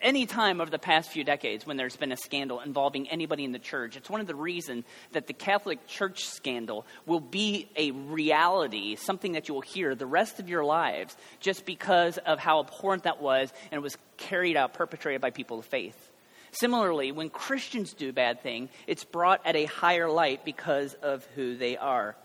any 0.00 0.26
time 0.26 0.60
over 0.60 0.70
the 0.70 0.78
past 0.78 1.10
few 1.10 1.24
decades 1.24 1.66
when 1.66 1.76
there's 1.76 1.96
been 1.96 2.12
a 2.12 2.16
scandal 2.16 2.60
involving 2.60 3.08
anybody 3.08 3.44
in 3.44 3.52
the 3.52 3.58
church, 3.58 3.96
it's 3.96 4.10
one 4.10 4.20
of 4.20 4.26
the 4.26 4.34
reasons 4.34 4.84
that 5.12 5.26
the 5.26 5.32
Catholic 5.32 5.86
Church 5.86 6.24
scandal 6.26 6.86
will 7.06 7.20
be 7.20 7.68
a 7.76 7.90
reality, 7.90 8.96
something 8.96 9.32
that 9.32 9.48
you 9.48 9.54
will 9.54 9.60
hear 9.60 9.94
the 9.94 10.06
rest 10.06 10.40
of 10.40 10.48
your 10.48 10.64
lives, 10.64 11.16
just 11.40 11.64
because 11.64 12.18
of 12.18 12.38
how 12.38 12.60
abhorrent 12.60 13.04
that 13.04 13.20
was 13.20 13.52
and 13.70 13.82
was 13.82 13.96
carried 14.16 14.56
out, 14.56 14.74
perpetrated 14.74 15.20
by 15.20 15.30
people 15.30 15.58
of 15.58 15.64
faith. 15.64 16.10
Similarly, 16.52 17.12
when 17.12 17.28
Christians 17.28 17.92
do 17.92 18.12
bad 18.12 18.42
thing, 18.42 18.70
it's 18.86 19.04
brought 19.04 19.44
at 19.44 19.56
a 19.56 19.66
higher 19.66 20.08
light 20.08 20.44
because 20.44 20.94
of 20.94 21.26
who 21.34 21.56
they 21.56 21.76
are. 21.76 22.16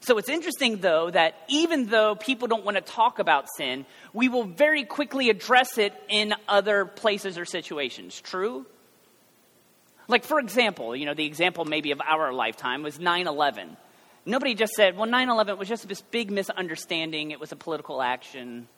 So 0.00 0.16
it's 0.16 0.30
interesting, 0.30 0.78
though, 0.78 1.10
that 1.10 1.34
even 1.48 1.86
though 1.86 2.14
people 2.14 2.48
don't 2.48 2.64
want 2.64 2.76
to 2.76 2.80
talk 2.80 3.18
about 3.18 3.46
sin, 3.54 3.84
we 4.14 4.28
will 4.28 4.44
very 4.44 4.84
quickly 4.84 5.28
address 5.28 5.76
it 5.76 5.92
in 6.08 6.34
other 6.48 6.86
places 6.86 7.36
or 7.36 7.44
situations. 7.44 8.18
True? 8.20 8.64
Like, 10.08 10.24
for 10.24 10.40
example, 10.40 10.96
you 10.96 11.04
know, 11.04 11.14
the 11.14 11.26
example 11.26 11.64
maybe 11.66 11.92
of 11.92 12.00
our 12.00 12.32
lifetime 12.32 12.82
was 12.82 12.98
9 12.98 13.26
11. 13.26 13.76
Nobody 14.24 14.54
just 14.54 14.72
said, 14.72 14.96
well, 14.96 15.08
9 15.08 15.28
11 15.28 15.58
was 15.58 15.68
just 15.68 15.86
this 15.86 16.00
big 16.00 16.30
misunderstanding, 16.30 17.30
it 17.30 17.38
was 17.38 17.52
a 17.52 17.56
political 17.56 18.00
action. 18.00 18.68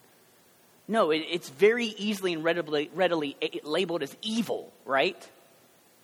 No, 0.87 1.11
it, 1.11 1.25
it's 1.29 1.49
very 1.49 1.85
easily 1.85 2.33
and 2.33 2.43
readily, 2.43 2.91
readily 2.93 3.37
labeled 3.63 4.03
as 4.03 4.15
evil, 4.21 4.71
right? 4.85 5.29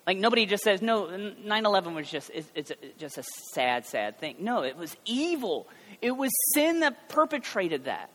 Like 0.10 0.18
nobody 0.18 0.48
just 0.48 0.64
says, 0.64 0.82
no, 0.82 1.06
9 1.06 1.66
11 1.68 1.94
was 1.94 2.10
just, 2.10 2.32
it's, 2.34 2.50
it's 2.56 2.72
just 2.98 3.20
a 3.20 3.24
sad, 3.54 3.86
sad 3.86 4.18
thing. 4.18 4.38
No, 4.40 4.64
it 4.64 4.76
was 4.76 4.98
evil. 5.06 5.68
It 6.02 6.10
was 6.10 6.32
sin 6.56 6.80
that 6.80 7.10
perpetrated 7.10 7.86
that. 7.86 8.10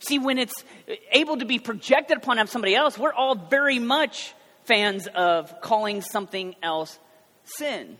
See, 0.00 0.18
when 0.18 0.36
it's 0.36 0.64
able 1.12 1.36
to 1.36 1.44
be 1.44 1.60
projected 1.60 2.16
upon 2.16 2.44
somebody 2.48 2.74
else, 2.74 2.98
we're 2.98 3.12
all 3.12 3.36
very 3.36 3.78
much 3.78 4.34
fans 4.64 5.06
of 5.06 5.60
calling 5.60 6.00
something 6.00 6.56
else 6.60 6.98
sin. 7.44 7.96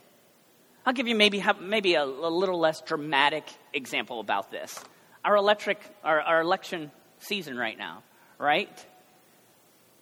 I'll 0.84 0.94
give 0.94 1.06
you 1.06 1.14
maybe, 1.14 1.44
maybe 1.60 1.94
a, 1.94 2.02
a 2.02 2.04
little 2.04 2.58
less 2.58 2.80
dramatic 2.80 3.44
example 3.72 4.18
about 4.18 4.50
this. 4.50 4.84
Our, 5.24 5.36
electric, 5.36 5.78
our, 6.02 6.20
our 6.20 6.40
election 6.40 6.90
season 7.20 7.56
right 7.56 7.78
now, 7.78 8.02
right? 8.36 8.84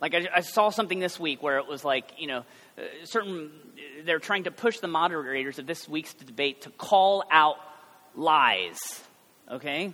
Like 0.02 0.17
I, 0.17 0.29
I, 0.35 0.41
saw 0.41 0.71
something 0.71 0.99
this 0.99 1.21
week 1.21 1.45
where 1.45 1.59
it 1.59 1.69
was 1.69 1.85
like, 1.85 2.14
you 2.19 2.26
know, 2.26 2.45
Uh, 2.76 2.83
certain, 3.05 3.50
uh, 3.76 4.02
they're 4.05 4.19
trying 4.19 4.45
to 4.45 4.50
push 4.50 4.79
the 4.79 4.88
moderators 4.88 5.59
of 5.59 5.67
this 5.67 5.88
week's 5.88 6.14
debate 6.14 6.62
to 6.62 6.71
call 6.71 7.25
out 7.31 7.57
lies, 8.14 8.79
okay? 9.50 9.93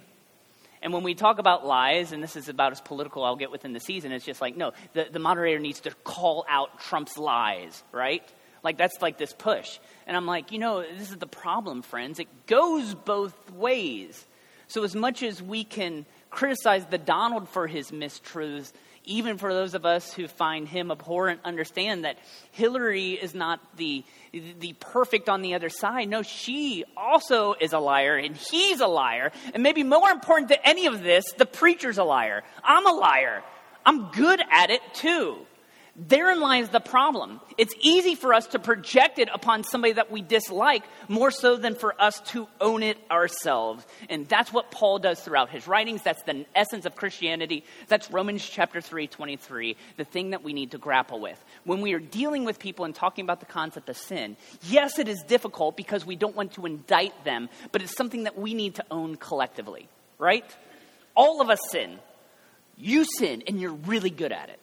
And 0.81 0.93
when 0.93 1.03
we 1.03 1.15
talk 1.15 1.39
about 1.39 1.67
lies, 1.67 2.13
and 2.13 2.23
this 2.23 2.37
is 2.37 2.49
about 2.49 2.73
as 2.73 2.81
political 2.81 3.25
I'll 3.25 3.37
get 3.37 3.51
within 3.51 3.73
the 3.73 3.81
season, 3.81 4.13
it's 4.13 4.25
just 4.25 4.41
like, 4.41 4.57
no, 4.57 4.73
the, 4.93 5.09
the 5.11 5.19
moderator 5.19 5.59
needs 5.59 5.81
to 5.81 5.91
call 6.05 6.45
out 6.49 6.79
Trump's 6.81 7.19
lies, 7.19 7.83
right? 7.91 8.23
Like, 8.63 8.79
that's 8.79 9.01
like 9.01 9.19
this 9.19 9.33
push. 9.33 9.79
And 10.07 10.17
I'm 10.17 10.27
like, 10.27 10.53
you 10.53 10.59
know, 10.59 10.83
this 10.83 11.11
is 11.11 11.17
the 11.17 11.27
problem, 11.27 11.83
friends. 11.83 12.19
It 12.21 12.29
goes 12.47 12.95
both 12.95 13.51
ways. 13.53 14.25
So, 14.69 14.85
as 14.85 14.95
much 14.95 15.23
as 15.23 15.43
we 15.43 15.65
can 15.65 16.07
criticize 16.31 16.85
the 16.87 16.99
Donald 16.99 17.49
for 17.49 17.67
his 17.67 17.91
mistruths, 17.91 18.73
even 19.09 19.39
for 19.39 19.53
those 19.53 19.75
of 19.75 19.87
us 19.87 20.13
who 20.13 20.29
find 20.29 20.69
him 20.69 20.91
abhorrent, 20.91 21.41
understand 21.45 22.05
that 22.05 22.19
Hillary 22.53 23.13
is 23.13 23.35
not 23.35 23.61
the, 23.77 24.05
the 24.33 24.75
perfect 24.79 25.29
on 25.29 25.43
the 25.43 25.55
other 25.55 25.71
side. 25.71 26.09
No, 26.09 26.23
she 26.23 26.85
also 26.97 27.55
is 27.59 27.73
a 27.73 27.79
liar, 27.79 28.17
and 28.17 28.37
he's 28.37 28.81
a 28.81 28.87
liar. 28.87 29.33
And 29.55 29.63
maybe 29.63 29.83
more 29.83 30.11
important 30.11 30.51
than 30.51 30.59
any 30.63 30.87
of 30.87 31.03
this, 31.03 31.33
the 31.33 31.47
preacher's 31.47 31.99
a 31.99 32.05
liar. 32.05 32.45
I'm 32.63 32.87
a 32.87 32.93
liar. 32.93 33.43
I'm 33.85 34.11
good 34.11 34.41
at 34.51 34.71
it 34.71 34.83
too. 34.93 35.39
Therein 36.01 36.41
lies 36.41 36.69
the 36.69 36.79
problem. 36.79 37.41
It's 37.57 37.75
easy 37.81 38.15
for 38.15 38.33
us 38.33 38.47
to 38.49 38.61
project 38.61 39.19
it 39.19 39.29
upon 39.35 39.65
somebody 39.65 39.95
that 39.95 40.13
we 40.13 40.23
dislike 40.23 40.85
more 41.09 41.33
so 41.33 41.57
than 41.57 41.75
for 41.75 42.01
us 42.01 42.21
to 42.27 42.47
own 42.61 42.85
it 42.85 42.99
ourselves. 43.11 43.85
And 44.09 44.29
that's 44.29 44.53
what 44.53 44.71
Paul 44.71 45.01
does 45.01 45.19
throughout 45.19 45.51
his 45.51 45.67
writings. 45.67 46.05
That's 46.05 46.23
the 46.23 46.47
essence 46.55 46.87
of 46.87 46.95
Christianity. 46.95 47.65
That's 47.89 48.13
Romans 48.13 48.49
chapter 48.49 48.81
3, 48.81 49.09
23, 49.09 49.77
the 49.97 50.05
thing 50.05 50.31
that 50.31 50.45
we 50.45 50.53
need 50.53 50.71
to 50.71 50.79
grapple 50.79 51.19
with. 51.19 51.43
When 51.65 51.81
we 51.81 51.95
are 51.95 51.99
dealing 51.99 52.45
with 52.45 52.61
people 52.61 52.85
and 52.85 52.95
talking 52.95 53.25
about 53.25 53.41
the 53.41 53.47
concept 53.47 53.89
of 53.89 53.97
sin, 53.97 54.37
yes, 54.63 55.01
it 55.01 55.09
is 55.09 55.25
difficult 55.27 55.77
because 55.77 56.07
we 56.07 56.15
don't 56.15 56.37
want 56.37 56.53
to 56.53 56.65
indict 56.65 57.25
them, 57.25 57.49
but 57.73 57.83
it's 57.83 57.97
something 57.97 58.23
that 58.23 58.39
we 58.39 58.55
need 58.55 58.77
to 58.77 58.85
own 58.93 59.17
collectively, 59.17 59.89
right? 60.17 60.45
All 61.17 61.41
of 61.41 61.51
us 61.51 61.61
sin. 61.73 61.99
You 62.77 63.05
sin, 63.19 63.43
and 63.49 63.61
you're 63.61 63.73
really 63.73 64.11
good 64.11 64.31
at 64.31 64.51
it. 64.51 64.61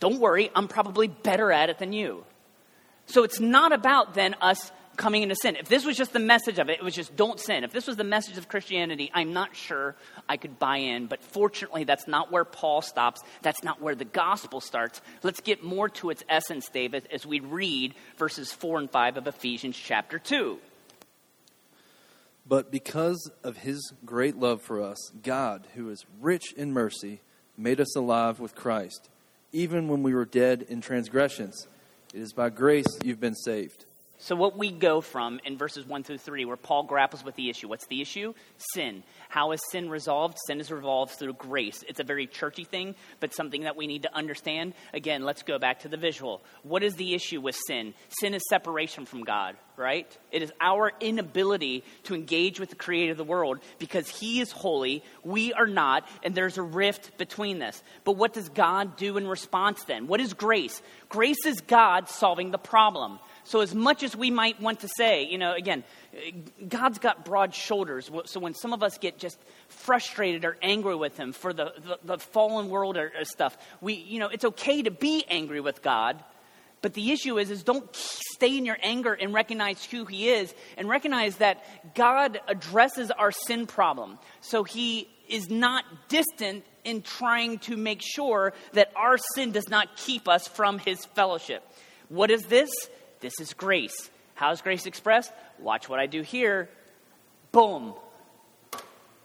Don't 0.00 0.20
worry, 0.20 0.50
I'm 0.54 0.68
probably 0.68 1.08
better 1.08 1.50
at 1.50 1.70
it 1.70 1.78
than 1.78 1.92
you. 1.92 2.24
So 3.06 3.22
it's 3.22 3.40
not 3.40 3.72
about 3.72 4.14
then 4.14 4.34
us 4.40 4.72
coming 4.96 5.22
into 5.22 5.36
sin. 5.36 5.56
If 5.56 5.68
this 5.68 5.84
was 5.84 5.96
just 5.96 6.12
the 6.12 6.18
message 6.18 6.58
of 6.58 6.68
it, 6.68 6.78
it 6.78 6.82
was 6.82 6.94
just 6.94 7.14
don't 7.16 7.38
sin. 7.38 7.64
If 7.64 7.72
this 7.72 7.86
was 7.86 7.96
the 7.96 8.04
message 8.04 8.38
of 8.38 8.48
Christianity, 8.48 9.10
I'm 9.14 9.32
not 9.32 9.54
sure 9.54 9.94
I 10.28 10.36
could 10.36 10.58
buy 10.58 10.78
in. 10.78 11.06
But 11.06 11.22
fortunately, 11.22 11.84
that's 11.84 12.08
not 12.08 12.32
where 12.32 12.44
Paul 12.44 12.82
stops. 12.82 13.22
That's 13.42 13.62
not 13.62 13.80
where 13.80 13.94
the 13.94 14.04
gospel 14.04 14.60
starts. 14.60 15.00
Let's 15.22 15.40
get 15.40 15.62
more 15.62 15.88
to 15.90 16.10
its 16.10 16.24
essence, 16.28 16.68
David, 16.68 17.08
as 17.12 17.26
we 17.26 17.40
read 17.40 17.94
verses 18.16 18.52
4 18.52 18.78
and 18.80 18.90
5 18.90 19.18
of 19.18 19.26
Ephesians 19.26 19.76
chapter 19.76 20.18
2. 20.18 20.58
But 22.48 22.70
because 22.70 23.30
of 23.42 23.58
his 23.58 23.92
great 24.04 24.36
love 24.36 24.62
for 24.62 24.80
us, 24.80 25.10
God, 25.22 25.66
who 25.74 25.90
is 25.90 26.04
rich 26.20 26.52
in 26.56 26.72
mercy, 26.72 27.20
made 27.56 27.80
us 27.80 27.96
alive 27.96 28.38
with 28.38 28.54
Christ 28.54 29.08
even 29.56 29.88
when 29.88 30.02
we 30.02 30.12
were 30.12 30.26
dead 30.26 30.66
in 30.68 30.82
transgressions. 30.82 31.66
It 32.12 32.20
is 32.20 32.34
by 32.34 32.50
grace 32.50 32.98
you've 33.02 33.20
been 33.20 33.34
saved. 33.34 33.85
So, 34.18 34.34
what 34.34 34.56
we 34.56 34.70
go 34.70 35.02
from 35.02 35.40
in 35.44 35.58
verses 35.58 35.86
1 35.86 36.02
through 36.02 36.18
3, 36.18 36.46
where 36.46 36.56
Paul 36.56 36.84
grapples 36.84 37.22
with 37.22 37.34
the 37.36 37.50
issue. 37.50 37.68
What's 37.68 37.86
the 37.86 38.00
issue? 38.00 38.32
Sin. 38.72 39.02
How 39.28 39.52
is 39.52 39.60
sin 39.70 39.90
resolved? 39.90 40.38
Sin 40.46 40.58
is 40.58 40.70
resolved 40.70 41.12
through 41.12 41.34
grace. 41.34 41.84
It's 41.86 42.00
a 42.00 42.04
very 42.04 42.26
churchy 42.26 42.64
thing, 42.64 42.94
but 43.20 43.34
something 43.34 43.64
that 43.64 43.76
we 43.76 43.86
need 43.86 44.04
to 44.04 44.16
understand. 44.16 44.72
Again, 44.94 45.22
let's 45.22 45.42
go 45.42 45.58
back 45.58 45.80
to 45.80 45.88
the 45.88 45.98
visual. 45.98 46.42
What 46.62 46.82
is 46.82 46.94
the 46.94 47.14
issue 47.14 47.42
with 47.42 47.56
sin? 47.66 47.92
Sin 48.20 48.32
is 48.32 48.42
separation 48.48 49.04
from 49.04 49.22
God, 49.22 49.56
right? 49.76 50.06
It 50.32 50.42
is 50.42 50.52
our 50.62 50.92
inability 51.00 51.84
to 52.04 52.14
engage 52.14 52.58
with 52.58 52.70
the 52.70 52.76
creator 52.76 53.12
of 53.12 53.18
the 53.18 53.24
world 53.24 53.58
because 53.78 54.08
he 54.08 54.40
is 54.40 54.50
holy, 54.50 55.04
we 55.24 55.52
are 55.52 55.66
not, 55.66 56.08
and 56.22 56.34
there's 56.34 56.56
a 56.56 56.62
rift 56.62 57.18
between 57.18 57.58
this. 57.58 57.82
But 58.04 58.16
what 58.16 58.32
does 58.32 58.48
God 58.48 58.96
do 58.96 59.18
in 59.18 59.26
response 59.26 59.84
then? 59.84 60.06
What 60.06 60.20
is 60.20 60.32
grace? 60.32 60.80
Grace 61.10 61.44
is 61.44 61.60
God 61.60 62.08
solving 62.08 62.50
the 62.50 62.58
problem. 62.58 63.18
So, 63.46 63.60
as 63.60 63.72
much 63.72 64.02
as 64.02 64.16
we 64.16 64.32
might 64.32 64.60
want 64.60 64.80
to 64.80 64.88
say, 64.96 65.22
you 65.22 65.38
know, 65.38 65.54
again, 65.54 65.84
God's 66.68 66.98
got 66.98 67.24
broad 67.24 67.54
shoulders. 67.54 68.10
So, 68.24 68.40
when 68.40 68.54
some 68.54 68.72
of 68.72 68.82
us 68.82 68.98
get 68.98 69.18
just 69.18 69.38
frustrated 69.68 70.44
or 70.44 70.56
angry 70.62 70.96
with 70.96 71.16
Him 71.16 71.32
for 71.32 71.52
the, 71.52 71.72
the, 71.76 71.98
the 72.02 72.18
fallen 72.18 72.70
world 72.70 72.96
or, 72.96 73.12
or 73.16 73.24
stuff, 73.24 73.56
we, 73.80 73.94
you 73.94 74.18
know, 74.18 74.26
it's 74.26 74.44
okay 74.44 74.82
to 74.82 74.90
be 74.90 75.24
angry 75.28 75.60
with 75.60 75.80
God. 75.80 76.24
But 76.82 76.94
the 76.94 77.12
issue 77.12 77.38
is, 77.38 77.52
is 77.52 77.62
don't 77.62 77.88
stay 77.94 78.58
in 78.58 78.64
your 78.64 78.78
anger 78.82 79.12
and 79.12 79.32
recognize 79.32 79.84
who 79.84 80.06
He 80.06 80.28
is 80.28 80.52
and 80.76 80.88
recognize 80.88 81.36
that 81.36 81.64
God 81.94 82.40
addresses 82.48 83.12
our 83.12 83.30
sin 83.30 83.68
problem. 83.68 84.18
So, 84.40 84.64
He 84.64 85.08
is 85.28 85.48
not 85.48 85.84
distant 86.08 86.64
in 86.82 87.02
trying 87.02 87.60
to 87.60 87.76
make 87.76 88.02
sure 88.02 88.54
that 88.72 88.90
our 88.96 89.18
sin 89.36 89.52
does 89.52 89.68
not 89.68 89.96
keep 89.96 90.26
us 90.26 90.48
from 90.48 90.80
His 90.80 91.04
fellowship. 91.14 91.62
What 92.08 92.32
is 92.32 92.42
this? 92.46 92.70
This 93.20 93.40
is 93.40 93.54
grace. 93.54 94.10
How's 94.34 94.60
grace 94.60 94.86
expressed? 94.86 95.32
Watch 95.58 95.88
what 95.88 95.98
I 95.98 96.06
do 96.06 96.22
here. 96.22 96.68
Boom. 97.52 97.94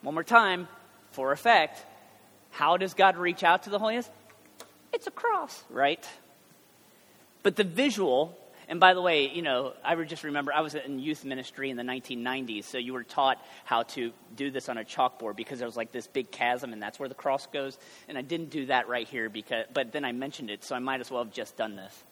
One 0.01 0.13
more 0.13 0.23
time, 0.23 0.67
for 1.11 1.31
effect. 1.31 1.85
How 2.51 2.77
does 2.77 2.93
God 2.93 3.17
reach 3.17 3.43
out 3.43 3.63
to 3.63 3.69
the 3.69 3.79
holiness? 3.79 4.09
It's 4.93 5.07
a 5.07 5.11
cross, 5.11 5.63
right? 5.69 6.05
But 7.43 7.55
the 7.55 7.63
visual, 7.63 8.37
and 8.67 8.79
by 8.79 8.93
the 8.93 9.01
way, 9.01 9.29
you 9.29 9.41
know, 9.41 9.73
I 9.83 9.95
would 9.95 10.09
just 10.09 10.23
remember 10.23 10.53
I 10.53 10.61
was 10.61 10.75
in 10.75 10.99
youth 10.99 11.25
ministry 11.25 11.69
in 11.69 11.77
the 11.77 11.83
1990s, 11.83 12.65
so 12.65 12.77
you 12.77 12.93
were 12.93 13.03
taught 13.03 13.43
how 13.63 13.83
to 13.83 14.11
do 14.35 14.51
this 14.51 14.69
on 14.69 14.77
a 14.77 14.83
chalkboard 14.83 15.35
because 15.35 15.59
there 15.59 15.67
was 15.67 15.77
like 15.77 15.91
this 15.91 16.07
big 16.07 16.31
chasm, 16.31 16.73
and 16.73 16.81
that's 16.81 16.99
where 16.99 17.09
the 17.09 17.15
cross 17.15 17.47
goes. 17.47 17.77
And 18.07 18.17
I 18.17 18.21
didn't 18.21 18.49
do 18.49 18.67
that 18.67 18.87
right 18.87 19.07
here 19.07 19.29
because, 19.29 19.65
but 19.73 19.91
then 19.91 20.05
I 20.05 20.11
mentioned 20.11 20.49
it, 20.49 20.63
so 20.63 20.75
I 20.75 20.79
might 20.79 21.01
as 21.01 21.09
well 21.09 21.23
have 21.23 21.33
just 21.33 21.57
done 21.57 21.75
this. 21.75 22.03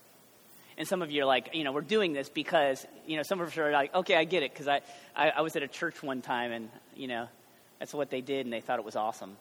And 0.79 0.87
some 0.87 1.01
of 1.01 1.11
you 1.11 1.23
are 1.23 1.25
like, 1.25 1.49
you 1.53 1.65
know, 1.65 1.73
we're 1.73 1.81
doing 1.81 2.13
this 2.13 2.29
because, 2.29 2.87
you 3.05 3.17
know, 3.17 3.23
some 3.23 3.41
of 3.41 3.49
us 3.49 3.57
are 3.57 3.69
like, 3.69 3.93
okay, 3.93 4.15
I 4.15 4.23
get 4.23 4.43
it, 4.43 4.53
because 4.53 4.69
I, 4.69 4.79
I, 5.13 5.29
I 5.31 5.41
was 5.41 5.57
at 5.57 5.61
a 5.61 5.67
church 5.67 6.01
one 6.01 6.21
time 6.21 6.53
and, 6.53 6.69
you 6.95 7.07
know, 7.07 7.27
that's 7.79 7.93
what 7.93 8.09
they 8.09 8.21
did 8.21 8.45
and 8.45 8.53
they 8.53 8.61
thought 8.61 8.79
it 8.79 8.85
was 8.85 8.95
awesome. 8.95 9.35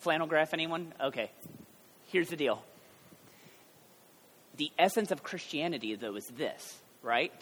Flannel 0.00 0.26
graph, 0.26 0.52
anyone? 0.52 0.92
Okay. 1.00 1.30
Here's 2.08 2.30
the 2.30 2.36
deal. 2.36 2.64
The 4.56 4.72
essence 4.76 5.12
of 5.12 5.22
Christianity, 5.22 5.94
though, 5.94 6.16
is 6.16 6.26
this, 6.36 6.80
right? 7.00 7.32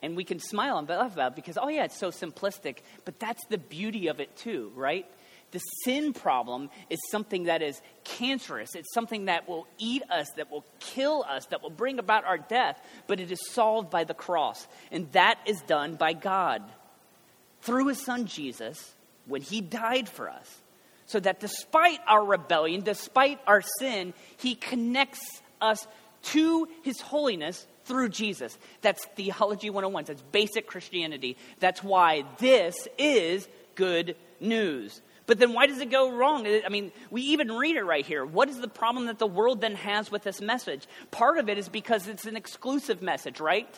And 0.00 0.16
we 0.16 0.22
can 0.22 0.38
smile 0.38 0.78
and 0.78 0.88
laugh 0.88 1.12
about 1.12 1.32
it 1.32 1.36
because, 1.36 1.58
oh, 1.60 1.68
yeah, 1.68 1.84
it's 1.84 1.98
so 1.98 2.12
simplistic, 2.12 2.78
but 3.04 3.18
that's 3.18 3.44
the 3.46 3.58
beauty 3.58 4.06
of 4.06 4.20
it, 4.20 4.36
too, 4.36 4.70
right? 4.76 5.06
The 5.50 5.60
sin 5.84 6.12
problem 6.12 6.70
is 6.90 6.98
something 7.10 7.44
that 7.44 7.62
is 7.62 7.80
cancerous. 8.02 8.74
It's 8.74 8.92
something 8.92 9.26
that 9.26 9.48
will 9.48 9.66
eat 9.78 10.02
us, 10.10 10.28
that 10.36 10.50
will 10.50 10.64
kill 10.80 11.24
us, 11.28 11.46
that 11.46 11.62
will 11.62 11.70
bring 11.70 11.98
about 11.98 12.24
our 12.24 12.38
death, 12.38 12.80
but 13.06 13.20
it 13.20 13.30
is 13.30 13.50
solved 13.50 13.90
by 13.90 14.04
the 14.04 14.14
cross. 14.14 14.66
And 14.90 15.10
that 15.12 15.38
is 15.46 15.60
done 15.62 15.94
by 15.94 16.12
God 16.12 16.62
through 17.62 17.88
his 17.88 18.04
son 18.04 18.26
Jesus 18.26 18.94
when 19.26 19.42
he 19.42 19.60
died 19.60 20.08
for 20.08 20.28
us. 20.28 20.60
So 21.06 21.20
that 21.20 21.40
despite 21.40 22.00
our 22.06 22.24
rebellion, 22.24 22.80
despite 22.82 23.38
our 23.46 23.62
sin, 23.78 24.14
he 24.38 24.54
connects 24.54 25.42
us 25.60 25.86
to 26.22 26.68
his 26.82 27.00
holiness 27.00 27.66
through 27.84 28.08
Jesus. 28.08 28.56
That's 28.80 29.04
Theology 29.14 29.70
101. 29.70 30.04
That's 30.04 30.22
basic 30.32 30.66
Christianity. 30.66 31.36
That's 31.60 31.82
why 31.82 32.24
this 32.38 32.74
is 32.98 33.46
good 33.74 34.16
news. 34.40 35.00
But 35.26 35.38
then 35.38 35.54
why 35.54 35.66
does 35.66 35.80
it 35.80 35.90
go 35.90 36.10
wrong? 36.12 36.46
I 36.46 36.68
mean, 36.68 36.92
we 37.10 37.22
even 37.22 37.52
read 37.52 37.76
it 37.76 37.84
right 37.84 38.04
here. 38.04 38.24
What 38.24 38.50
is 38.50 38.60
the 38.60 38.68
problem 38.68 39.06
that 39.06 39.18
the 39.18 39.26
world 39.26 39.60
then 39.62 39.74
has 39.76 40.10
with 40.10 40.22
this 40.22 40.40
message? 40.40 40.86
Part 41.10 41.38
of 41.38 41.48
it 41.48 41.56
is 41.56 41.68
because 41.68 42.08
it's 42.08 42.26
an 42.26 42.36
exclusive 42.36 43.00
message, 43.00 43.40
right? 43.40 43.68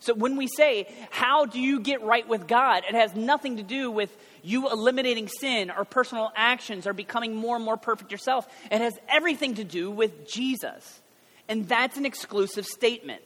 So 0.00 0.14
when 0.14 0.36
we 0.36 0.46
say, 0.46 0.92
How 1.10 1.46
do 1.46 1.58
you 1.58 1.80
get 1.80 2.02
right 2.02 2.26
with 2.28 2.46
God? 2.46 2.84
it 2.86 2.94
has 2.94 3.14
nothing 3.14 3.56
to 3.56 3.62
do 3.62 3.90
with 3.90 4.14
you 4.42 4.70
eliminating 4.70 5.28
sin 5.28 5.70
or 5.70 5.84
personal 5.84 6.32
actions 6.36 6.86
or 6.86 6.92
becoming 6.92 7.34
more 7.34 7.56
and 7.56 7.64
more 7.64 7.76
perfect 7.78 8.12
yourself. 8.12 8.46
It 8.70 8.80
has 8.80 8.98
everything 9.08 9.54
to 9.54 9.64
do 9.64 9.90
with 9.90 10.28
Jesus. 10.30 11.00
And 11.48 11.66
that's 11.66 11.96
an 11.96 12.04
exclusive 12.04 12.66
statement. 12.66 13.24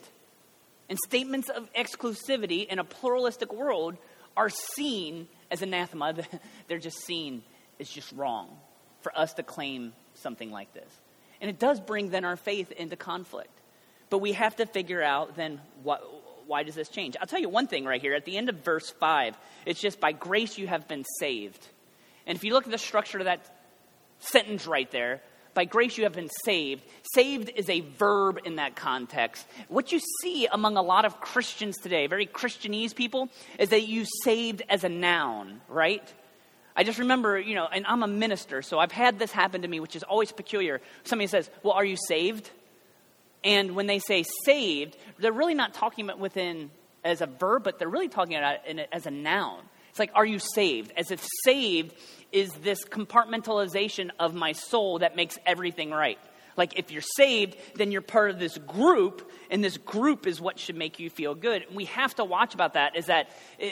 And 0.89 0.99
statements 1.07 1.49
of 1.49 1.73
exclusivity 1.75 2.67
in 2.67 2.79
a 2.79 2.85
pluralistic 2.85 3.53
world 3.53 3.97
are 4.37 4.49
seen 4.49 5.29
as 5.51 5.63
anathema. 5.63 6.15
They're 6.69 6.79
just 6.79 7.05
seen 7.05 7.43
as 7.85 7.91
just 7.91 8.13
wrong 8.13 8.49
for 9.03 9.17
us 9.17 9.35
to 9.35 9.43
claim 9.43 9.93
something 10.15 10.51
like 10.51 10.73
this. 10.73 10.91
And 11.43 11.51
it 11.51 11.59
does 11.59 11.79
bring 11.79 12.09
then 12.09 12.25
our 12.25 12.37
faith 12.37 12.73
into 12.73 12.97
conflict. 12.97 13.51
But 14.09 14.19
we 14.19 14.33
have 14.33 14.57
to 14.57 14.65
figure 14.67 15.03
out 15.03 15.37
then 15.37 15.61
what, 15.83 16.03
why 16.47 16.63
does 16.63 16.75
this 16.75 16.89
change? 16.89 17.15
I'll 17.21 17.27
tell 17.27 17.41
you 17.41 17.51
one 17.51 17.67
thing 17.67 17.85
right 17.85 18.01
here. 18.01 18.15
At 18.15 18.25
the 18.25 18.39
end 18.39 18.49
of 18.49 18.65
verse 18.65 18.89
5, 18.89 19.37
it's 19.67 19.81
just 19.81 20.01
by 20.01 20.13
grace 20.13 20.57
you 20.57 20.67
have 20.67 20.89
been 20.89 21.05
saved. 21.19 21.69
And 22.27 22.37
if 22.37 22.45
you 22.45 22.55
look 22.55 22.65
at 22.65 22.71
the 22.71 22.79
structure 22.79 23.19
of 23.19 23.27
that 23.27 23.45
sentence 24.21 24.67
right 24.67 24.91
there, 24.91 25.21
by 25.53 25.67
grace 25.67 25.99
you 25.99 26.05
have 26.05 26.15
been 26.15 26.31
saved. 26.45 26.83
Saved 27.15 27.51
is 27.55 27.69
a 27.69 27.81
verb 27.81 28.41
in 28.45 28.57
that 28.57 28.75
context. 28.75 29.47
What 29.69 29.93
you 29.93 30.01
see 30.23 30.47
among 30.51 30.79
a 30.79 30.83
lot 30.83 31.05
of 31.05 31.21
Christians 31.21 31.77
today, 31.77 32.07
very 32.07 32.27
Christianese 32.27 32.95
people, 32.95 33.29
is 33.59 33.69
that 33.69 33.83
you 33.83 34.07
saved 34.25 34.63
as 34.69 34.83
a 34.83 34.89
noun, 34.89 35.61
right? 35.69 36.03
I 36.77 36.83
just 36.83 36.99
remember, 36.99 37.39
you 37.39 37.55
know, 37.55 37.67
and 37.67 37.87
I'm 37.87 38.03
a 38.03 38.09
minister, 38.09 38.63
so 38.63 38.79
I've 38.79 38.93
had 38.93 39.19
this 39.19 39.31
happen 39.31 39.63
to 39.63 39.69
me, 39.69 39.81
which 39.81 39.95
is 39.95 40.03
always 40.03 40.33
peculiar. 40.33 40.81
Somebody 41.05 41.29
says, 41.29 41.49
Well, 41.63 41.75
are 41.75 41.85
you 41.85 41.97
saved? 42.09 42.51
And 43.45 43.77
when 43.77 43.87
they 43.87 43.99
say 43.99 44.25
saved, 44.45 44.97
they're 45.19 45.33
really 45.33 45.55
not 45.55 45.75
talking 45.75 46.05
about 46.05 46.19
within 46.19 46.71
as 47.05 47.21
a 47.21 47.27
verb, 47.27 47.63
but 47.63 47.79
they're 47.79 47.89
really 47.89 48.09
talking 48.09 48.37
about 48.37 48.67
it 48.67 48.89
as 48.91 49.07
a 49.07 49.11
noun. 49.11 49.61
It's 49.91 49.99
like, 49.99 50.11
are 50.15 50.27
you 50.27 50.39
saved? 50.39 50.93
As 50.97 51.11
if 51.11 51.25
saved 51.45 51.95
is 52.33 52.53
this 52.55 52.85
compartmentalization 52.85 54.11
of 54.19 54.35
my 54.35 54.53
soul 54.53 55.01
that 55.01 55.15
makes 55.15 55.39
everything 55.47 55.91
right. 55.91 56.19
Like, 56.57 56.79
if 56.79 56.91
you're 56.91 57.03
saved, 57.03 57.57
then 57.75 57.91
you're 57.91 58.01
part 58.01 58.31
of 58.31 58.39
this 58.39 58.57
group, 58.59 59.31
and 59.51 59.63
this 59.63 59.77
group 59.77 60.27
is 60.27 60.41
what 60.41 60.59
should 60.59 60.77
make 60.77 60.99
you 60.99 61.11
feel 61.11 61.35
good. 61.35 61.63
And 61.63 61.77
we 61.77 61.87
have 61.87 62.15
to 62.17 62.25
watch 62.25 62.55
about 62.55 62.75
that 62.75 62.97
is 62.97 63.07
that, 63.07 63.29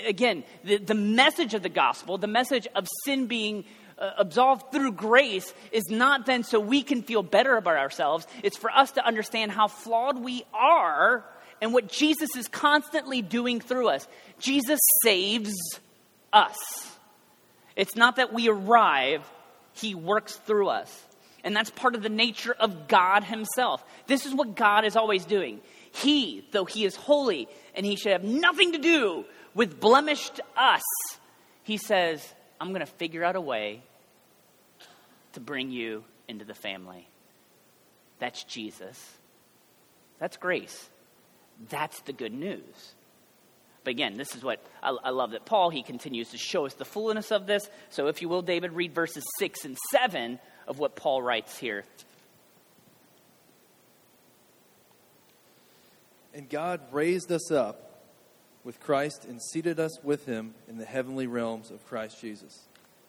again, 0.06 0.44
the, 0.64 0.78
the 0.78 0.94
message 0.94 1.54
of 1.54 1.62
the 1.62 1.68
gospel, 1.68 2.18
the 2.18 2.26
message 2.26 2.66
of 2.74 2.88
sin 3.04 3.26
being 3.26 3.64
uh, 3.98 4.10
absolved 4.18 4.72
through 4.72 4.92
grace, 4.92 5.54
is 5.70 5.84
not 5.90 6.26
then 6.26 6.42
so 6.42 6.58
we 6.58 6.82
can 6.82 7.02
feel 7.02 7.22
better 7.22 7.56
about 7.56 7.76
ourselves. 7.76 8.26
It's 8.42 8.56
for 8.56 8.70
us 8.70 8.92
to 8.92 9.06
understand 9.06 9.52
how 9.52 9.68
flawed 9.68 10.22
we 10.22 10.44
are 10.52 11.24
and 11.60 11.72
what 11.72 11.88
Jesus 11.88 12.34
is 12.36 12.48
constantly 12.48 13.22
doing 13.22 13.60
through 13.60 13.88
us. 13.88 14.08
Jesus 14.40 14.80
saves 15.04 15.54
us. 16.32 16.56
It's 17.76 17.94
not 17.94 18.16
that 18.16 18.32
we 18.32 18.48
arrive, 18.48 19.22
He 19.72 19.94
works 19.94 20.34
through 20.34 20.68
us. 20.68 21.06
And 21.44 21.56
that's 21.56 21.70
part 21.70 21.94
of 21.94 22.02
the 22.02 22.08
nature 22.08 22.54
of 22.58 22.88
God 22.88 23.24
Himself. 23.24 23.84
This 24.06 24.26
is 24.26 24.34
what 24.34 24.54
God 24.54 24.84
is 24.84 24.96
always 24.96 25.24
doing. 25.24 25.60
He, 25.92 26.46
though 26.52 26.64
He 26.64 26.84
is 26.84 26.94
holy 26.94 27.48
and 27.74 27.84
He 27.84 27.96
should 27.96 28.12
have 28.12 28.24
nothing 28.24 28.72
to 28.72 28.78
do 28.78 29.24
with 29.54 29.80
blemished 29.80 30.40
us, 30.56 30.82
He 31.64 31.76
says, 31.76 32.26
I'm 32.60 32.68
going 32.68 32.80
to 32.80 32.86
figure 32.86 33.24
out 33.24 33.36
a 33.36 33.40
way 33.40 33.82
to 35.32 35.40
bring 35.40 35.70
you 35.70 36.04
into 36.28 36.44
the 36.44 36.54
family. 36.54 37.08
That's 38.18 38.44
Jesus. 38.44 39.18
That's 40.18 40.36
grace. 40.36 40.88
That's 41.68 42.00
the 42.02 42.12
good 42.12 42.32
news. 42.32 42.94
But 43.84 43.90
again, 43.90 44.16
this 44.16 44.36
is 44.36 44.44
what 44.44 44.64
I, 44.82 44.96
I, 45.02 45.10
love 45.10 45.32
that 45.32 45.44
Paul, 45.44 45.70
he 45.70 45.82
continues 45.82 46.30
to 46.30 46.38
show 46.38 46.66
us 46.66 46.74
the 46.74 46.84
fullness 46.84 47.32
of 47.32 47.46
this. 47.46 47.68
So 47.90 48.06
if 48.06 48.22
you 48.22 48.28
will, 48.28 48.42
David, 48.42 48.72
read 48.72 48.94
verses 48.94 49.24
6 49.40 49.64
and 49.64 49.76
7 49.90 50.38
of 50.66 50.78
what 50.78 50.96
Paul 50.96 51.22
writes 51.22 51.58
here. 51.58 51.84
And 56.34 56.48
God 56.48 56.80
raised 56.92 57.30
us 57.30 57.50
up 57.50 58.00
with 58.64 58.80
Christ 58.80 59.24
and 59.24 59.42
seated 59.42 59.78
us 59.78 60.02
with 60.02 60.26
him 60.26 60.54
in 60.68 60.78
the 60.78 60.84
heavenly 60.84 61.26
realms 61.26 61.70
of 61.70 61.86
Christ 61.86 62.20
Jesus, 62.20 62.68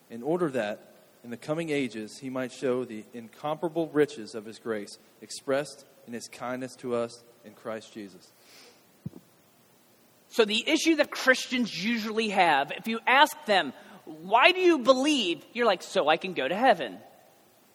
in 0.09 0.23
order 0.23 0.49
that 0.49 0.93
in 1.23 1.29
the 1.29 1.37
coming 1.37 1.69
ages 1.69 2.17
he 2.19 2.29
might 2.29 2.51
show 2.51 2.83
the 2.83 3.05
incomparable 3.13 3.87
riches 3.87 4.35
of 4.35 4.45
his 4.45 4.59
grace 4.59 4.97
expressed 5.21 5.85
in 6.07 6.13
his 6.13 6.27
kindness 6.27 6.75
to 6.77 6.95
us 6.95 7.23
in 7.45 7.53
Christ 7.53 7.93
Jesus. 7.93 8.31
So, 10.29 10.45
the 10.45 10.67
issue 10.67 10.95
that 10.95 11.11
Christians 11.11 11.85
usually 11.85 12.29
have, 12.29 12.71
if 12.71 12.87
you 12.87 12.99
ask 13.05 13.37
them, 13.45 13.71
why 14.05 14.51
do 14.51 14.59
you 14.59 14.79
believe? 14.79 15.45
You're 15.53 15.67
like, 15.67 15.83
so 15.83 16.09
I 16.09 16.17
can 16.17 16.33
go 16.33 16.47
to 16.47 16.55
heaven 16.55 16.97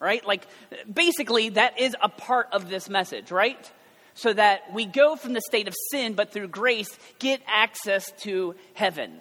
right? 0.01 0.25
Like, 0.27 0.47
basically, 0.93 1.51
that 1.51 1.81
is 1.81 1.97
a 2.03 2.09
part 2.09 2.49
of 2.53 2.69
this 2.69 2.89
message, 2.89 3.31
right? 3.31 3.71
So 4.15 4.33
that 4.33 4.73
we 4.73 4.85
go 4.85 5.17
from 5.17 5.33
the 5.33 5.41
state 5.41 5.69
of 5.69 5.75
sin, 5.91 6.15
but 6.15 6.33
through 6.33 6.49
grace, 6.49 6.91
get 7.19 7.41
access 7.47 8.11
to 8.23 8.55
heaven. 8.75 9.21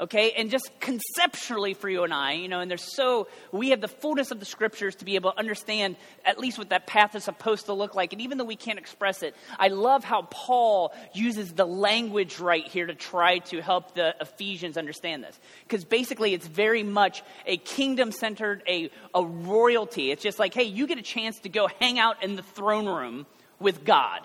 Okay, 0.00 0.30
and 0.36 0.48
just 0.48 0.70
conceptually 0.78 1.74
for 1.74 1.90
you 1.90 2.04
and 2.04 2.14
I, 2.14 2.34
you 2.34 2.46
know, 2.46 2.60
and 2.60 2.70
there's 2.70 2.94
so, 2.94 3.26
we 3.50 3.70
have 3.70 3.80
the 3.80 3.88
fullness 3.88 4.30
of 4.30 4.38
the 4.38 4.46
scriptures 4.46 4.94
to 4.96 5.04
be 5.04 5.16
able 5.16 5.32
to 5.32 5.38
understand 5.38 5.96
at 6.24 6.38
least 6.38 6.56
what 6.56 6.68
that 6.68 6.86
path 6.86 7.16
is 7.16 7.24
supposed 7.24 7.66
to 7.66 7.72
look 7.72 7.96
like. 7.96 8.12
And 8.12 8.22
even 8.22 8.38
though 8.38 8.44
we 8.44 8.54
can't 8.54 8.78
express 8.78 9.24
it, 9.24 9.34
I 9.58 9.68
love 9.68 10.04
how 10.04 10.22
Paul 10.22 10.94
uses 11.14 11.52
the 11.52 11.66
language 11.66 12.38
right 12.38 12.64
here 12.64 12.86
to 12.86 12.94
try 12.94 13.38
to 13.38 13.60
help 13.60 13.94
the 13.94 14.14
Ephesians 14.20 14.76
understand 14.76 15.24
this. 15.24 15.36
Because 15.64 15.84
basically, 15.84 16.32
it's 16.32 16.46
very 16.46 16.84
much 16.84 17.24
a 17.44 17.56
kingdom 17.56 18.12
centered, 18.12 18.62
a, 18.68 18.90
a 19.16 19.24
royalty. 19.24 20.12
It's 20.12 20.22
just 20.22 20.38
like, 20.38 20.54
hey, 20.54 20.62
you 20.62 20.86
get 20.86 20.98
a 20.98 21.02
chance 21.02 21.40
to 21.40 21.48
go 21.48 21.66
hang 21.80 21.98
out 21.98 22.22
in 22.22 22.36
the 22.36 22.44
throne 22.44 22.86
room 22.86 23.26
with 23.58 23.84
God. 23.84 24.20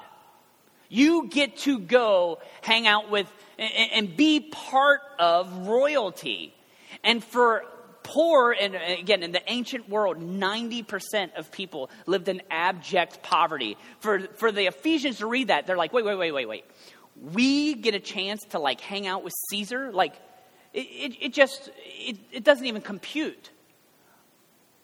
You 0.93 1.27
get 1.27 1.57
to 1.61 1.79
go 1.79 2.37
hang 2.61 2.85
out 2.85 3.09
with 3.09 3.25
and 3.57 4.15
be 4.15 4.39
part 4.39 5.01
of 5.17 5.67
royalty. 5.67 6.53
And 7.03 7.23
for 7.23 7.63
poor, 8.03 8.51
and 8.51 8.75
again, 8.75 9.23
in 9.23 9.31
the 9.31 9.41
ancient 9.51 9.89
world, 9.89 10.19
90% 10.19 11.35
of 11.35 11.51
people 11.51 11.89
lived 12.05 12.29
in 12.29 12.43
abject 12.51 13.23
poverty. 13.23 13.75
For, 14.01 14.19
for 14.35 14.51
the 14.51 14.67
Ephesians 14.67 15.17
to 15.17 15.25
read 15.25 15.47
that, 15.47 15.65
they're 15.65 15.77
like, 15.77 15.93
wait, 15.93 16.05
wait, 16.05 16.15
wait, 16.15 16.31
wait, 16.31 16.47
wait. 16.47 16.65
We 17.33 17.73
get 17.73 17.95
a 17.95 17.99
chance 17.99 18.43
to 18.51 18.59
like 18.59 18.79
hang 18.79 19.07
out 19.07 19.23
with 19.23 19.33
Caesar? 19.49 19.91
Like, 19.91 20.13
it, 20.73 20.85
it, 20.85 21.17
it 21.19 21.33
just, 21.33 21.71
it, 21.85 22.17
it 22.31 22.43
doesn't 22.43 22.67
even 22.67 22.83
compute 22.83 23.49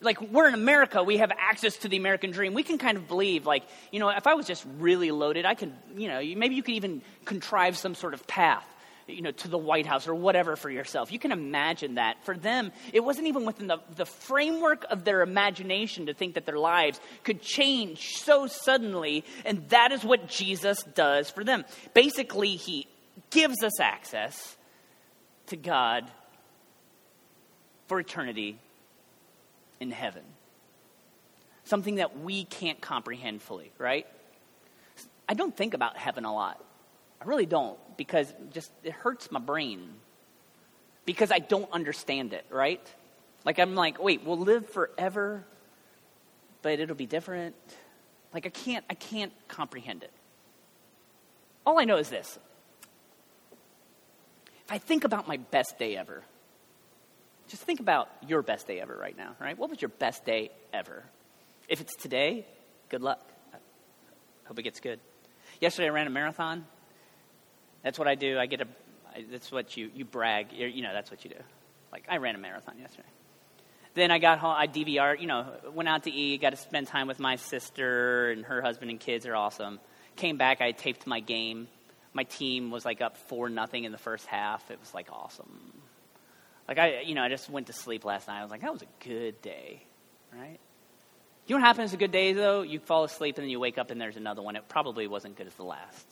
like 0.02 0.20
we're 0.20 0.48
in 0.48 0.54
America, 0.54 1.02
we 1.02 1.18
have 1.18 1.30
access 1.38 1.76
to 1.78 1.88
the 1.88 1.96
American 1.96 2.30
dream. 2.30 2.54
We 2.54 2.62
can 2.62 2.78
kind 2.78 2.96
of 2.96 3.06
believe, 3.06 3.46
like, 3.46 3.64
you 3.90 4.00
know, 4.00 4.08
if 4.08 4.26
I 4.26 4.34
was 4.34 4.46
just 4.46 4.64
really 4.78 5.10
loaded, 5.10 5.44
I 5.44 5.54
could, 5.54 5.72
you 5.94 6.08
know, 6.08 6.22
maybe 6.36 6.54
you 6.54 6.62
could 6.62 6.74
even 6.74 7.02
contrive 7.26 7.76
some 7.76 7.94
sort 7.94 8.14
of 8.14 8.26
path, 8.26 8.66
you 9.06 9.20
know, 9.20 9.30
to 9.30 9.48
the 9.48 9.58
White 9.58 9.84
House 9.84 10.08
or 10.08 10.14
whatever 10.14 10.56
for 10.56 10.70
yourself. 10.70 11.12
You 11.12 11.18
can 11.18 11.32
imagine 11.32 11.96
that. 11.96 12.24
For 12.24 12.34
them, 12.34 12.72
it 12.94 13.00
wasn't 13.00 13.26
even 13.26 13.44
within 13.44 13.66
the, 13.66 13.78
the 13.96 14.06
framework 14.06 14.86
of 14.88 15.04
their 15.04 15.20
imagination 15.20 16.06
to 16.06 16.14
think 16.14 16.34
that 16.34 16.46
their 16.46 16.58
lives 16.58 16.98
could 17.22 17.42
change 17.42 18.16
so 18.16 18.46
suddenly, 18.46 19.22
and 19.44 19.68
that 19.68 19.92
is 19.92 20.02
what 20.02 20.28
Jesus 20.28 20.82
does 20.94 21.28
for 21.28 21.44
them. 21.44 21.66
Basically, 21.92 22.56
he 22.56 22.86
gives 23.28 23.62
us 23.62 23.78
access 23.80 24.56
to 25.48 25.56
God 25.56 26.10
for 27.86 28.00
eternity 28.00 28.58
in 29.80 29.90
heaven. 29.90 30.22
Something 31.64 31.96
that 31.96 32.20
we 32.20 32.44
can't 32.44 32.80
comprehend 32.80 33.42
fully, 33.42 33.72
right? 33.78 34.06
I 35.28 35.34
don't 35.34 35.56
think 35.56 35.74
about 35.74 35.96
heaven 35.96 36.24
a 36.24 36.34
lot. 36.34 36.62
I 37.20 37.24
really 37.24 37.46
don't 37.46 37.78
because 37.96 38.32
just 38.52 38.70
it 38.82 38.92
hurts 38.92 39.30
my 39.30 39.40
brain 39.40 39.90
because 41.04 41.30
I 41.30 41.38
don't 41.38 41.70
understand 41.72 42.32
it, 42.32 42.44
right? 42.50 42.80
Like, 43.44 43.58
I'm 43.58 43.74
like, 43.74 44.02
wait, 44.02 44.24
we'll 44.24 44.38
live 44.38 44.68
forever, 44.68 45.44
but 46.62 46.78
it'll 46.78 46.96
be 46.96 47.06
different. 47.06 47.54
Like, 48.34 48.46
I 48.46 48.50
can't, 48.50 48.84
I 48.88 48.94
can't 48.94 49.32
comprehend 49.48 50.02
it. 50.02 50.12
All 51.64 51.78
I 51.78 51.84
know 51.84 51.96
is 51.96 52.08
this. 52.08 52.38
If 54.64 54.72
I 54.72 54.78
think 54.78 55.04
about 55.04 55.26
my 55.26 55.38
best 55.38 55.78
day 55.78 55.96
ever, 55.96 56.22
just 57.50 57.64
think 57.64 57.80
about 57.80 58.08
your 58.26 58.42
best 58.42 58.68
day 58.68 58.80
ever 58.80 58.96
right 58.96 59.16
now, 59.16 59.34
right? 59.40 59.58
What 59.58 59.70
was 59.70 59.82
your 59.82 59.88
best 59.88 60.24
day 60.24 60.50
ever? 60.72 61.02
If 61.68 61.80
it's 61.80 61.94
today, 61.96 62.46
good 62.88 63.02
luck. 63.02 63.20
I 63.52 63.58
hope 64.48 64.58
it 64.58 64.62
gets 64.62 64.78
good. 64.78 65.00
Yesterday 65.60 65.88
I 65.88 65.90
ran 65.90 66.06
a 66.06 66.10
marathon. 66.10 66.64
That's 67.82 67.98
what 67.98 68.06
I 68.06 68.14
do. 68.14 68.38
I 68.38 68.46
get 68.46 68.60
a. 68.60 68.68
I, 69.12 69.24
that's 69.30 69.50
what 69.50 69.76
you 69.76 69.90
you 69.94 70.04
brag. 70.04 70.52
You're, 70.52 70.68
you 70.68 70.82
know, 70.82 70.92
that's 70.92 71.10
what 71.10 71.24
you 71.24 71.30
do. 71.30 71.40
Like 71.90 72.04
I 72.08 72.18
ran 72.18 72.36
a 72.36 72.38
marathon 72.38 72.78
yesterday. 72.78 73.08
Then 73.94 74.12
I 74.12 74.20
got 74.20 74.38
home. 74.38 74.54
I 74.56 74.68
DVR. 74.68 75.20
You 75.20 75.26
know, 75.26 75.46
went 75.72 75.88
out 75.88 76.04
to 76.04 76.12
eat. 76.12 76.40
Got 76.40 76.50
to 76.50 76.56
spend 76.56 76.86
time 76.86 77.08
with 77.08 77.18
my 77.18 77.34
sister 77.34 78.30
and 78.30 78.44
her 78.44 78.62
husband 78.62 78.92
and 78.92 79.00
kids 79.00 79.26
are 79.26 79.34
awesome. 79.34 79.80
Came 80.14 80.36
back. 80.36 80.60
I 80.60 80.70
taped 80.70 81.06
my 81.06 81.18
game. 81.18 81.66
My 82.12 82.24
team 82.24 82.70
was 82.70 82.84
like 82.84 83.00
up 83.00 83.16
four 83.16 83.48
nothing 83.48 83.84
in 83.84 83.90
the 83.90 83.98
first 83.98 84.26
half. 84.26 84.70
It 84.70 84.78
was 84.78 84.94
like 84.94 85.08
awesome. 85.10 85.79
Like 86.70 86.78
I, 86.78 87.00
you 87.00 87.16
know, 87.16 87.22
I 87.22 87.28
just 87.28 87.50
went 87.50 87.66
to 87.66 87.72
sleep 87.72 88.04
last 88.04 88.28
night. 88.28 88.38
I 88.38 88.42
was 88.42 88.50
like, 88.52 88.60
that 88.62 88.72
was 88.72 88.82
a 88.82 89.04
good 89.04 89.42
day, 89.42 89.82
right? 90.32 90.58
You 91.46 91.56
know 91.56 91.62
what 91.62 91.66
happens 91.66 91.90
to 91.90 91.96
good 91.96 92.12
days 92.12 92.36
though? 92.36 92.62
You 92.62 92.78
fall 92.78 93.02
asleep 93.02 93.36
and 93.38 93.44
then 93.44 93.50
you 93.50 93.58
wake 93.58 93.76
up 93.76 93.90
and 93.90 94.00
there's 94.00 94.16
another 94.16 94.40
one. 94.40 94.54
It 94.54 94.68
probably 94.68 95.08
wasn't 95.08 95.36
good 95.36 95.48
as 95.48 95.54
the 95.54 95.64
last. 95.64 96.06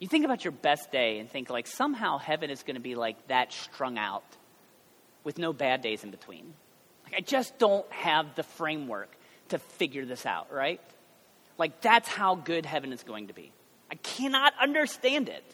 You 0.00 0.06
think 0.06 0.26
about 0.26 0.44
your 0.44 0.52
best 0.52 0.92
day 0.92 1.18
and 1.18 1.30
think 1.30 1.48
like 1.48 1.66
somehow 1.66 2.18
heaven 2.18 2.50
is 2.50 2.62
going 2.62 2.74
to 2.74 2.82
be 2.82 2.94
like 2.94 3.28
that 3.28 3.54
strung 3.54 3.96
out 3.96 4.24
with 5.24 5.38
no 5.38 5.54
bad 5.54 5.80
days 5.80 6.04
in 6.04 6.10
between. 6.10 6.52
Like 7.04 7.14
I 7.16 7.20
just 7.22 7.58
don't 7.58 7.90
have 7.90 8.34
the 8.34 8.42
framework 8.42 9.10
to 9.48 9.58
figure 9.58 10.04
this 10.04 10.26
out, 10.26 10.52
right? 10.52 10.80
Like 11.56 11.80
that's 11.80 12.06
how 12.06 12.34
good 12.34 12.66
heaven 12.66 12.92
is 12.92 13.02
going 13.02 13.28
to 13.28 13.32
be. 13.32 13.50
I 13.90 13.94
cannot 13.94 14.52
understand 14.60 15.30
it. 15.30 15.44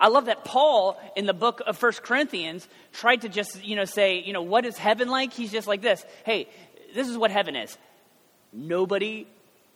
I 0.00 0.08
love 0.08 0.24
that 0.24 0.44
Paul 0.44 0.98
in 1.14 1.26
the 1.26 1.34
book 1.34 1.60
of 1.66 1.76
First 1.76 2.02
Corinthians 2.02 2.66
tried 2.92 3.20
to 3.22 3.28
just, 3.28 3.62
you 3.62 3.76
know, 3.76 3.84
say, 3.84 4.20
you 4.20 4.32
know, 4.32 4.42
what 4.42 4.64
is 4.64 4.78
heaven 4.78 5.08
like? 5.08 5.32
He's 5.32 5.52
just 5.52 5.68
like 5.68 5.82
this. 5.82 6.04
Hey, 6.24 6.48
this 6.94 7.06
is 7.06 7.18
what 7.18 7.30
heaven 7.30 7.54
is. 7.54 7.76
Nobody 8.52 9.26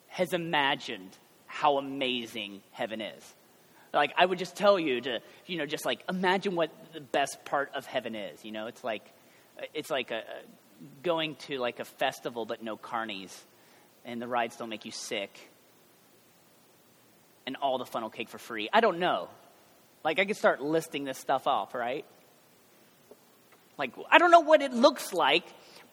has 0.09 0.33
imagined 0.33 1.11
how 1.47 1.77
amazing 1.77 2.63
heaven 2.73 3.01
is. 3.03 3.35
Like 3.93 4.13
I 4.17 4.25
would 4.25 4.39
just 4.39 4.57
tell 4.57 4.79
you 4.79 5.01
to, 5.03 5.21
you 5.47 5.59
know, 5.59 5.67
just 5.67 5.85
like 5.85 6.03
imagine 6.09 6.57
what 6.57 6.71
the 6.93 7.01
best 7.01 7.45
part 7.45 7.71
of 7.75 7.87
heaven 7.87 8.15
is. 8.15 8.45
You 8.45 8.51
know, 8.51 8.67
it's 8.67 8.83
like 8.83 9.05
it's 9.73 9.91
like 9.91 10.11
a, 10.11 10.23
going 11.03 11.37
to 11.37 11.59
like 11.59 11.79
a 11.79 11.85
festival 11.85 12.45
but 12.47 12.63
no 12.63 12.77
carnies, 12.77 13.33
and 14.05 14.21
the 14.21 14.27
rides 14.27 14.57
don't 14.57 14.69
make 14.69 14.85
you 14.85 14.91
sick, 14.91 15.51
and 17.47 17.57
all 17.57 17.79
the 17.79 17.87
funnel 17.87 18.11
cake 18.11 18.29
for 18.29 18.39
free. 18.39 18.69
I 18.73 18.81
don't 18.81 18.99
know. 18.99 19.29
Like 20.05 20.19
I 20.19 20.27
could 20.27 20.37
start 20.37 20.63
listing 20.63 21.05
this 21.05 21.19
stuff 21.19 21.47
off, 21.47 21.75
right? 21.75 22.05
Like 23.79 23.93
I 24.11 24.19
don't 24.19 24.31
know 24.31 24.41
what 24.41 24.63
it 24.63 24.73
looks 24.73 25.13
like 25.13 25.45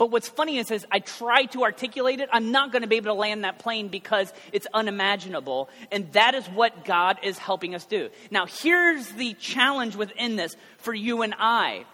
but 0.02 0.10
what's 0.10 0.28
funny 0.28 0.58
is, 0.58 0.72
as 0.72 0.84
I 0.90 0.98
try 0.98 1.46
to 1.46 1.62
articulate 1.62 2.22
it, 2.22 2.30
I'm 2.32 2.52
not 2.52 2.72
going 2.72 2.82
to 2.82 2.88
be 2.88 2.96
able 2.96 3.14
to 3.14 3.20
land 3.20 3.44
that 3.44 3.60
plane 3.60 3.88
because 3.88 4.34
it's 4.52 4.66
unimaginable. 4.74 5.70
And 5.92 6.12
that 6.14 6.34
is 6.34 6.44
what 6.48 6.86
God 6.86 7.20
is 7.22 7.38
helping 7.38 7.76
us 7.76 7.86
do. 7.86 8.10
Now, 8.32 8.48
here's 8.48 9.08
the 9.10 9.36
challenge 9.36 9.96
within 9.96 10.38
this 10.38 10.56
for 10.80 10.92
you 10.92 11.22
and 11.22 11.36
I. 11.38 11.86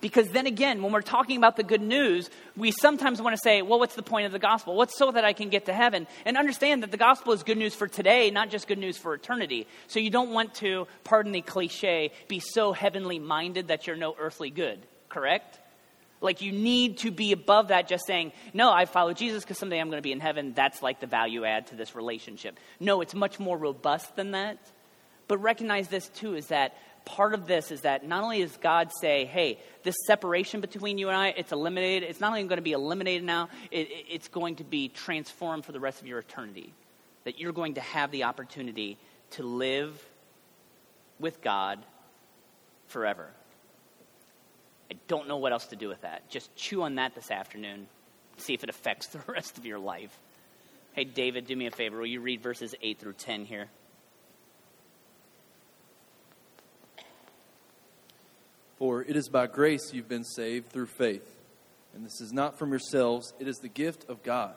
Because 0.00 0.28
then 0.28 0.46
again, 0.46 0.82
when 0.82 0.92
we're 0.92 1.02
talking 1.02 1.36
about 1.36 1.56
the 1.56 1.62
good 1.62 1.82
news, 1.82 2.30
we 2.56 2.70
sometimes 2.70 3.20
want 3.20 3.34
to 3.36 3.40
say, 3.42 3.60
well, 3.60 3.78
what's 3.78 3.94
the 3.94 4.02
point 4.02 4.26
of 4.26 4.32
the 4.32 4.38
gospel? 4.38 4.74
What's 4.74 4.96
so 4.96 5.10
that 5.10 5.24
I 5.24 5.34
can 5.34 5.50
get 5.50 5.66
to 5.66 5.74
heaven? 5.74 6.06
And 6.24 6.38
understand 6.38 6.82
that 6.82 6.90
the 6.90 6.96
gospel 6.96 7.34
is 7.34 7.42
good 7.42 7.58
news 7.58 7.74
for 7.74 7.86
today, 7.86 8.30
not 8.30 8.48
just 8.48 8.66
good 8.66 8.78
news 8.78 8.96
for 8.96 9.12
eternity. 9.12 9.66
So 9.88 10.00
you 10.00 10.10
don't 10.10 10.30
want 10.30 10.54
to, 10.56 10.86
pardon 11.04 11.32
the 11.32 11.42
cliche, 11.42 12.12
be 12.28 12.40
so 12.40 12.72
heavenly 12.72 13.18
minded 13.18 13.68
that 13.68 13.86
you're 13.86 13.96
no 13.96 14.16
earthly 14.18 14.48
good, 14.48 14.78
correct? 15.10 15.58
Like, 16.22 16.40
you 16.42 16.52
need 16.52 16.98
to 16.98 17.10
be 17.10 17.32
above 17.32 17.68
that 17.68 17.88
just 17.88 18.06
saying, 18.06 18.32
no, 18.52 18.70
I 18.72 18.84
follow 18.84 19.12
Jesus 19.12 19.42
because 19.42 19.58
someday 19.58 19.80
I'm 19.80 19.88
going 19.88 19.98
to 19.98 20.02
be 20.02 20.12
in 20.12 20.20
heaven. 20.20 20.52
That's 20.54 20.82
like 20.82 21.00
the 21.00 21.06
value 21.06 21.44
add 21.44 21.68
to 21.68 21.76
this 21.76 21.94
relationship. 21.94 22.58
No, 22.78 23.00
it's 23.00 23.14
much 23.14 23.38
more 23.38 23.56
robust 23.56 24.16
than 24.16 24.32
that. 24.32 24.58
But 25.28 25.38
recognize 25.38 25.88
this 25.88 26.08
too 26.08 26.34
is 26.34 26.48
that 26.48 26.74
part 27.04 27.34
of 27.34 27.46
this 27.46 27.70
is 27.70 27.82
that 27.82 28.06
not 28.06 28.22
only 28.22 28.40
does 28.40 28.56
God 28.56 28.90
say, 29.00 29.24
hey, 29.24 29.58
this 29.82 29.96
separation 30.06 30.60
between 30.60 30.98
you 30.98 31.08
and 31.08 31.16
I, 31.16 31.28
it's 31.28 31.52
eliminated. 31.52 32.08
It's 32.08 32.20
not 32.20 32.28
only 32.28 32.42
going 32.44 32.58
to 32.58 32.62
be 32.62 32.72
eliminated 32.72 33.24
now, 33.24 33.48
it, 33.70 33.88
it's 34.08 34.28
going 34.28 34.56
to 34.56 34.64
be 34.64 34.88
transformed 34.88 35.64
for 35.64 35.72
the 35.72 35.80
rest 35.80 36.00
of 36.00 36.06
your 36.06 36.18
eternity. 36.18 36.72
That 37.24 37.38
you're 37.38 37.52
going 37.52 37.74
to 37.74 37.80
have 37.80 38.10
the 38.10 38.24
opportunity 38.24 38.98
to 39.32 39.42
live 39.42 40.02
with 41.18 41.42
God 41.42 41.78
forever. 42.88 43.28
I 44.90 44.94
don't 45.06 45.28
know 45.28 45.36
what 45.36 45.52
else 45.52 45.66
to 45.66 45.76
do 45.76 45.88
with 45.88 46.00
that. 46.00 46.28
Just 46.30 46.54
chew 46.56 46.82
on 46.82 46.96
that 46.96 47.14
this 47.14 47.30
afternoon. 47.30 47.86
See 48.38 48.54
if 48.54 48.64
it 48.64 48.70
affects 48.70 49.06
the 49.08 49.20
rest 49.26 49.58
of 49.58 49.66
your 49.66 49.78
life. 49.78 50.18
Hey, 50.92 51.04
David, 51.04 51.46
do 51.46 51.54
me 51.54 51.66
a 51.66 51.70
favor. 51.70 51.98
Will 51.98 52.06
you 52.06 52.20
read 52.20 52.42
verses 52.42 52.74
8 52.82 52.98
through 52.98 53.12
10 53.12 53.44
here? 53.44 53.68
For 58.80 59.02
it 59.02 59.14
is 59.14 59.28
by 59.28 59.46
grace 59.46 59.92
you've 59.92 60.08
been 60.08 60.24
saved 60.24 60.70
through 60.70 60.86
faith. 60.86 61.36
And 61.94 62.02
this 62.02 62.22
is 62.22 62.32
not 62.32 62.58
from 62.58 62.70
yourselves, 62.70 63.34
it 63.38 63.46
is 63.46 63.58
the 63.58 63.68
gift 63.68 64.08
of 64.08 64.22
God, 64.22 64.54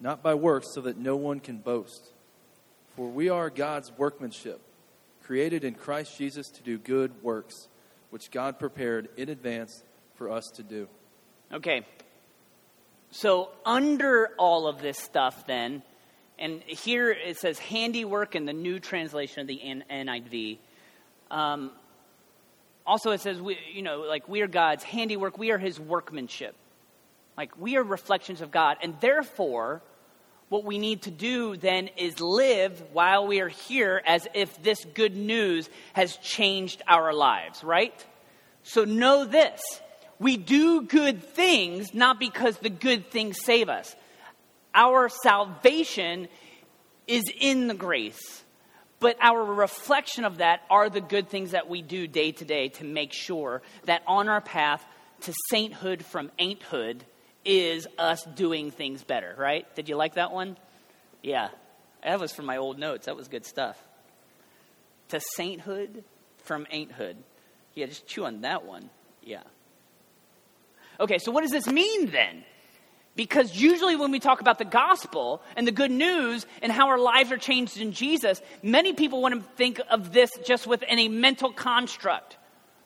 not 0.00 0.22
by 0.22 0.34
works, 0.34 0.74
so 0.74 0.82
that 0.82 0.98
no 0.98 1.16
one 1.16 1.40
can 1.40 1.56
boast. 1.56 2.12
For 2.94 3.08
we 3.08 3.30
are 3.30 3.48
God's 3.48 3.90
workmanship, 3.96 4.60
created 5.22 5.64
in 5.64 5.74
Christ 5.74 6.18
Jesus 6.18 6.48
to 6.50 6.62
do 6.62 6.76
good 6.76 7.22
works 7.22 7.68
which 8.10 8.30
God 8.30 8.58
prepared 8.58 9.08
in 9.16 9.30
advance 9.30 9.82
for 10.16 10.30
us 10.30 10.50
to 10.56 10.62
do. 10.62 10.86
Okay. 11.50 11.86
So, 13.12 13.48
under 13.64 14.32
all 14.38 14.66
of 14.66 14.82
this 14.82 14.98
stuff, 14.98 15.46
then, 15.46 15.82
and 16.38 16.62
here 16.64 17.10
it 17.10 17.38
says 17.38 17.58
handiwork 17.58 18.34
in 18.34 18.44
the 18.44 18.52
new 18.52 18.78
translation 18.78 19.40
of 19.40 19.46
the 19.46 19.58
NIV. 19.64 20.58
Um, 21.30 21.70
also, 22.86 23.10
it 23.12 23.20
says, 23.20 23.40
we, 23.40 23.58
you 23.72 23.82
know, 23.82 24.00
like 24.00 24.28
we 24.28 24.40
are 24.40 24.48
God's 24.48 24.84
handiwork, 24.84 25.38
we 25.38 25.50
are 25.50 25.58
his 25.58 25.78
workmanship. 25.78 26.54
Like 27.36 27.58
we 27.58 27.76
are 27.76 27.82
reflections 27.82 28.40
of 28.40 28.50
God. 28.50 28.76
And 28.82 28.94
therefore, 29.00 29.82
what 30.48 30.64
we 30.64 30.78
need 30.78 31.02
to 31.02 31.10
do 31.10 31.56
then 31.56 31.88
is 31.96 32.20
live 32.20 32.82
while 32.92 33.26
we 33.26 33.40
are 33.40 33.48
here 33.48 34.02
as 34.04 34.28
if 34.34 34.62
this 34.62 34.84
good 34.94 35.16
news 35.16 35.70
has 35.94 36.16
changed 36.18 36.82
our 36.86 37.14
lives, 37.14 37.64
right? 37.64 38.04
So 38.62 38.84
know 38.84 39.24
this 39.24 39.60
we 40.18 40.36
do 40.36 40.82
good 40.82 41.24
things 41.24 41.94
not 41.94 42.20
because 42.20 42.56
the 42.58 42.70
good 42.70 43.10
things 43.10 43.38
save 43.42 43.68
us. 43.68 43.96
Our 44.74 45.08
salvation 45.08 46.28
is 47.06 47.24
in 47.40 47.66
the 47.66 47.74
grace, 47.74 48.41
but 49.02 49.18
our 49.20 49.44
reflection 49.44 50.24
of 50.24 50.38
that 50.38 50.62
are 50.70 50.88
the 50.88 51.02
good 51.02 51.28
things 51.28 51.50
that 51.50 51.68
we 51.68 51.82
do 51.82 52.06
day 52.06 52.32
to 52.32 52.44
day 52.44 52.68
to 52.68 52.84
make 52.84 53.12
sure 53.12 53.60
that 53.84 54.02
on 54.06 54.30
our 54.30 54.40
path 54.40 54.82
to 55.22 55.34
sainthood 55.50 56.04
from 56.04 56.30
ain'thood, 56.38 57.02
is 57.44 57.88
us 57.98 58.22
doing 58.22 58.70
things 58.70 59.02
better, 59.02 59.34
right? 59.36 59.66
Did 59.74 59.88
you 59.88 59.96
like 59.96 60.14
that 60.14 60.32
one? 60.32 60.56
Yeah. 61.22 61.48
That 62.04 62.20
was 62.20 62.32
from 62.32 62.46
my 62.46 62.56
old 62.56 62.78
notes. 62.78 63.06
That 63.06 63.16
was 63.16 63.28
good 63.28 63.44
stuff. 63.44 63.76
To 65.08 65.20
sainthood 65.34 66.04
from 66.44 66.66
ain'thood. 66.70 67.16
Yeah, 67.74 67.86
just 67.86 68.06
chew 68.06 68.24
on 68.24 68.42
that 68.42 68.64
one. 68.64 68.90
Yeah. 69.22 69.42
Okay, 71.00 71.18
so 71.18 71.32
what 71.32 71.42
does 71.42 71.50
this 71.50 71.66
mean 71.66 72.10
then? 72.10 72.44
Because 73.14 73.54
usually 73.54 73.94
when 73.94 74.10
we 74.10 74.20
talk 74.20 74.40
about 74.40 74.58
the 74.58 74.64
gospel 74.64 75.42
and 75.54 75.66
the 75.66 75.72
good 75.72 75.90
news 75.90 76.46
and 76.62 76.72
how 76.72 76.88
our 76.88 76.98
lives 76.98 77.30
are 77.30 77.36
changed 77.36 77.78
in 77.78 77.92
Jesus, 77.92 78.40
many 78.62 78.94
people 78.94 79.20
want 79.20 79.34
to 79.34 79.42
think 79.56 79.80
of 79.90 80.12
this 80.12 80.30
just 80.46 80.66
within 80.66 80.98
a 80.98 81.08
mental 81.08 81.52
construct, 81.52 82.38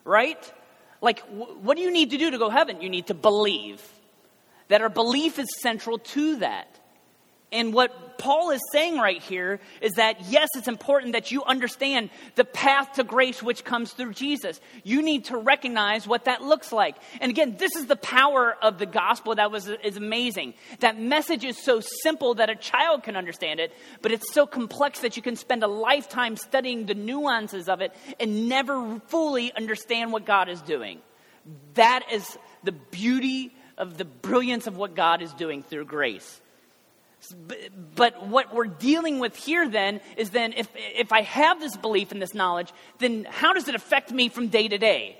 right? 0.03 0.53
Like, 1.01 1.19
what 1.21 1.77
do 1.77 1.83
you 1.83 1.91
need 1.91 2.11
to 2.11 2.17
do 2.17 2.31
to 2.31 2.37
go 2.37 2.49
heaven? 2.49 2.81
You 2.81 2.89
need 2.89 3.07
to 3.07 3.13
believe 3.13 3.81
that 4.67 4.81
our 4.81 4.89
belief 4.89 5.39
is 5.39 5.47
central 5.61 5.97
to 5.97 6.37
that. 6.37 6.67
And 7.49 7.73
what 7.73 8.17
Paul 8.17 8.49
is 8.49 8.61
saying 8.73 8.97
right 8.97 9.21
here 9.21 9.61
is 9.79 9.93
that, 9.93 10.29
yes, 10.29 10.49
it's 10.55 10.67
important 10.67 11.13
that 11.13 11.31
you 11.31 11.43
understand 11.45 12.09
the 12.35 12.43
path 12.43 12.93
to 12.93 13.05
grace 13.05 13.41
which 13.41 13.63
comes 13.63 13.93
through 13.93 14.13
Jesus. 14.13 14.59
You 14.83 15.01
need 15.01 15.25
to 15.25 15.37
recognize 15.37 16.05
what 16.05 16.25
that 16.25 16.41
looks 16.41 16.73
like. 16.73 16.97
And 17.21 17.29
again, 17.29 17.55
this 17.57 17.75
is 17.77 17.85
the 17.85 17.95
power 17.95 18.57
of 18.61 18.79
the 18.79 18.85
gospel 18.85 19.35
that 19.35 19.49
was, 19.49 19.69
is 19.69 19.95
amazing. 19.95 20.55
That 20.79 20.99
message 20.99 21.45
is 21.45 21.57
so 21.57 21.79
simple 21.79 22.35
that 22.35 22.49
a 22.49 22.55
child 22.55 23.03
can 23.03 23.15
understand 23.15 23.61
it, 23.61 23.71
but 24.01 24.11
it's 24.11 24.33
so 24.33 24.45
complex 24.45 24.99
that 24.99 25.15
you 25.15 25.23
can 25.23 25.37
spend 25.37 25.63
a 25.63 25.67
lifetime 25.67 26.35
studying 26.35 26.85
the 26.85 26.95
nuances 26.95 27.69
of 27.69 27.79
it 27.79 27.93
and 28.19 28.49
never 28.49 28.99
fully 29.07 29.53
understand 29.53 30.11
what 30.11 30.25
God 30.25 30.49
is 30.49 30.61
doing. 30.61 30.99
That 31.75 32.11
is 32.11 32.37
the 32.63 32.73
beauty 32.73 33.55
of 33.77 33.97
the 33.97 34.05
brilliance 34.05 34.67
of 34.67 34.75
what 34.75 34.95
God 34.95 35.21
is 35.21 35.31
doing 35.33 35.63
through 35.63 35.85
grace. 35.85 36.41
But 37.95 38.27
what 38.27 38.53
we're 38.53 38.65
dealing 38.65 39.19
with 39.19 39.35
here 39.35 39.67
then 39.67 40.01
is 40.17 40.29
then 40.29 40.53
if, 40.53 40.67
if 40.75 41.11
I 41.11 41.21
have 41.21 41.59
this 41.59 41.75
belief 41.75 42.11
and 42.11 42.21
this 42.21 42.33
knowledge, 42.33 42.71
then 42.99 43.25
how 43.29 43.53
does 43.53 43.67
it 43.67 43.75
affect 43.75 44.11
me 44.11 44.29
from 44.29 44.47
day 44.47 44.67
to 44.67 44.77
day? 44.77 45.17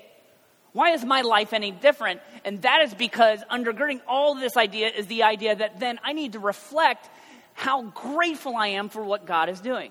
Why 0.72 0.92
is 0.92 1.04
my 1.04 1.22
life 1.22 1.52
any 1.52 1.70
different? 1.70 2.20
And 2.44 2.62
that 2.62 2.82
is 2.82 2.94
because 2.94 3.42
undergirding 3.50 4.00
all 4.06 4.34
this 4.34 4.56
idea 4.56 4.88
is 4.88 5.06
the 5.06 5.24
idea 5.24 5.56
that 5.56 5.80
then 5.80 5.98
I 6.04 6.12
need 6.12 6.32
to 6.32 6.38
reflect 6.38 7.08
how 7.54 7.82
grateful 7.82 8.56
I 8.56 8.68
am 8.68 8.88
for 8.88 9.02
what 9.02 9.26
God 9.26 9.48
is 9.48 9.60
doing. 9.60 9.90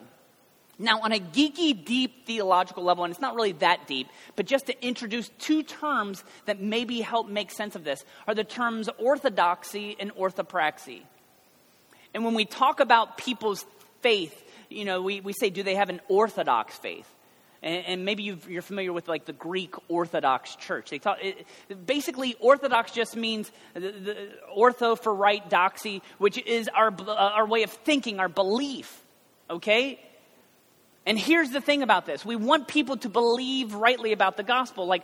Now, 0.79 1.01
on 1.01 1.11
a 1.11 1.19
geeky, 1.19 1.83
deep 1.83 2.27
theological 2.27 2.83
level, 2.83 3.03
and 3.03 3.11
it's 3.11 3.19
not 3.19 3.35
really 3.35 3.53
that 3.53 3.87
deep, 3.87 4.07
but 4.35 4.45
just 4.45 4.67
to 4.67 4.85
introduce 4.85 5.29
two 5.39 5.63
terms 5.63 6.23
that 6.45 6.61
maybe 6.61 7.01
help 7.01 7.27
make 7.27 7.51
sense 7.51 7.75
of 7.75 7.83
this, 7.83 8.05
are 8.27 8.35
the 8.35 8.43
terms 8.43 8.87
orthodoxy 8.99 9.97
and 9.99 10.13
orthopraxy. 10.15 11.01
And 12.13 12.23
when 12.23 12.33
we 12.33 12.45
talk 12.45 12.79
about 12.79 13.17
people's 13.17 13.65
faith, 14.01 14.43
you 14.69 14.85
know, 14.85 15.01
we, 15.01 15.21
we 15.21 15.33
say, 15.33 15.49
do 15.49 15.63
they 15.63 15.75
have 15.75 15.89
an 15.89 16.01
orthodox 16.07 16.75
faith? 16.77 17.07
And, 17.63 17.85
and 17.85 18.05
maybe 18.05 18.23
you 18.23 18.37
are 18.57 18.61
familiar 18.61 18.93
with 18.93 19.07
like 19.07 19.25
the 19.25 19.33
Greek 19.33 19.73
Orthodox 19.89 20.55
Church. 20.55 20.89
They 20.89 20.99
thought 20.99 21.23
it, 21.23 21.45
basically 21.85 22.35
Orthodox 22.39 22.91
just 22.91 23.15
means 23.15 23.51
the, 23.73 23.79
the, 23.79 24.29
ortho 24.55 24.97
for 24.99 25.13
right, 25.13 25.47
doxy, 25.49 26.01
which 26.17 26.37
is 26.37 26.69
our 26.69 26.89
uh, 26.89 27.13
our 27.13 27.47
way 27.47 27.63
of 27.63 27.71
thinking, 27.71 28.19
our 28.19 28.29
belief. 28.29 29.01
Okay. 29.49 29.99
And 31.05 31.17
here's 31.17 31.51
the 31.51 31.61
thing 31.61 31.83
about 31.83 32.05
this: 32.05 32.23
we 32.25 32.35
want 32.35 32.67
people 32.67 32.97
to 32.97 33.09
believe 33.09 33.73
rightly 33.73 34.11
about 34.11 34.37
the 34.37 34.43
gospel. 34.43 34.85
Like, 34.85 35.03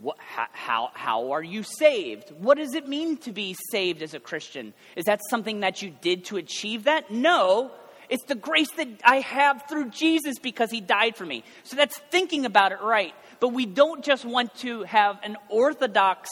what, 0.00 0.16
how, 0.18 0.90
how 0.94 1.32
are 1.32 1.42
you 1.42 1.62
saved? 1.62 2.30
What 2.38 2.58
does 2.58 2.74
it 2.74 2.86
mean 2.88 3.16
to 3.18 3.32
be 3.32 3.56
saved 3.70 4.02
as 4.02 4.14
a 4.14 4.20
Christian? 4.20 4.74
Is 4.96 5.06
that 5.06 5.20
something 5.28 5.60
that 5.60 5.82
you 5.82 5.92
did 6.00 6.26
to 6.26 6.36
achieve 6.36 6.84
that? 6.84 7.10
No. 7.10 7.70
It's 8.08 8.24
the 8.24 8.34
grace 8.34 8.70
that 8.76 8.88
I 9.04 9.16
have 9.16 9.64
through 9.68 9.90
Jesus 9.90 10.38
because 10.38 10.70
he 10.70 10.80
died 10.80 11.16
for 11.16 11.26
me. 11.26 11.44
So 11.64 11.76
that's 11.76 11.98
thinking 12.10 12.46
about 12.46 12.72
it 12.72 12.80
right. 12.80 13.14
But 13.40 13.48
we 13.48 13.66
don't 13.66 14.04
just 14.04 14.24
want 14.24 14.54
to 14.58 14.82
have 14.84 15.18
an 15.22 15.36
orthodox 15.48 16.30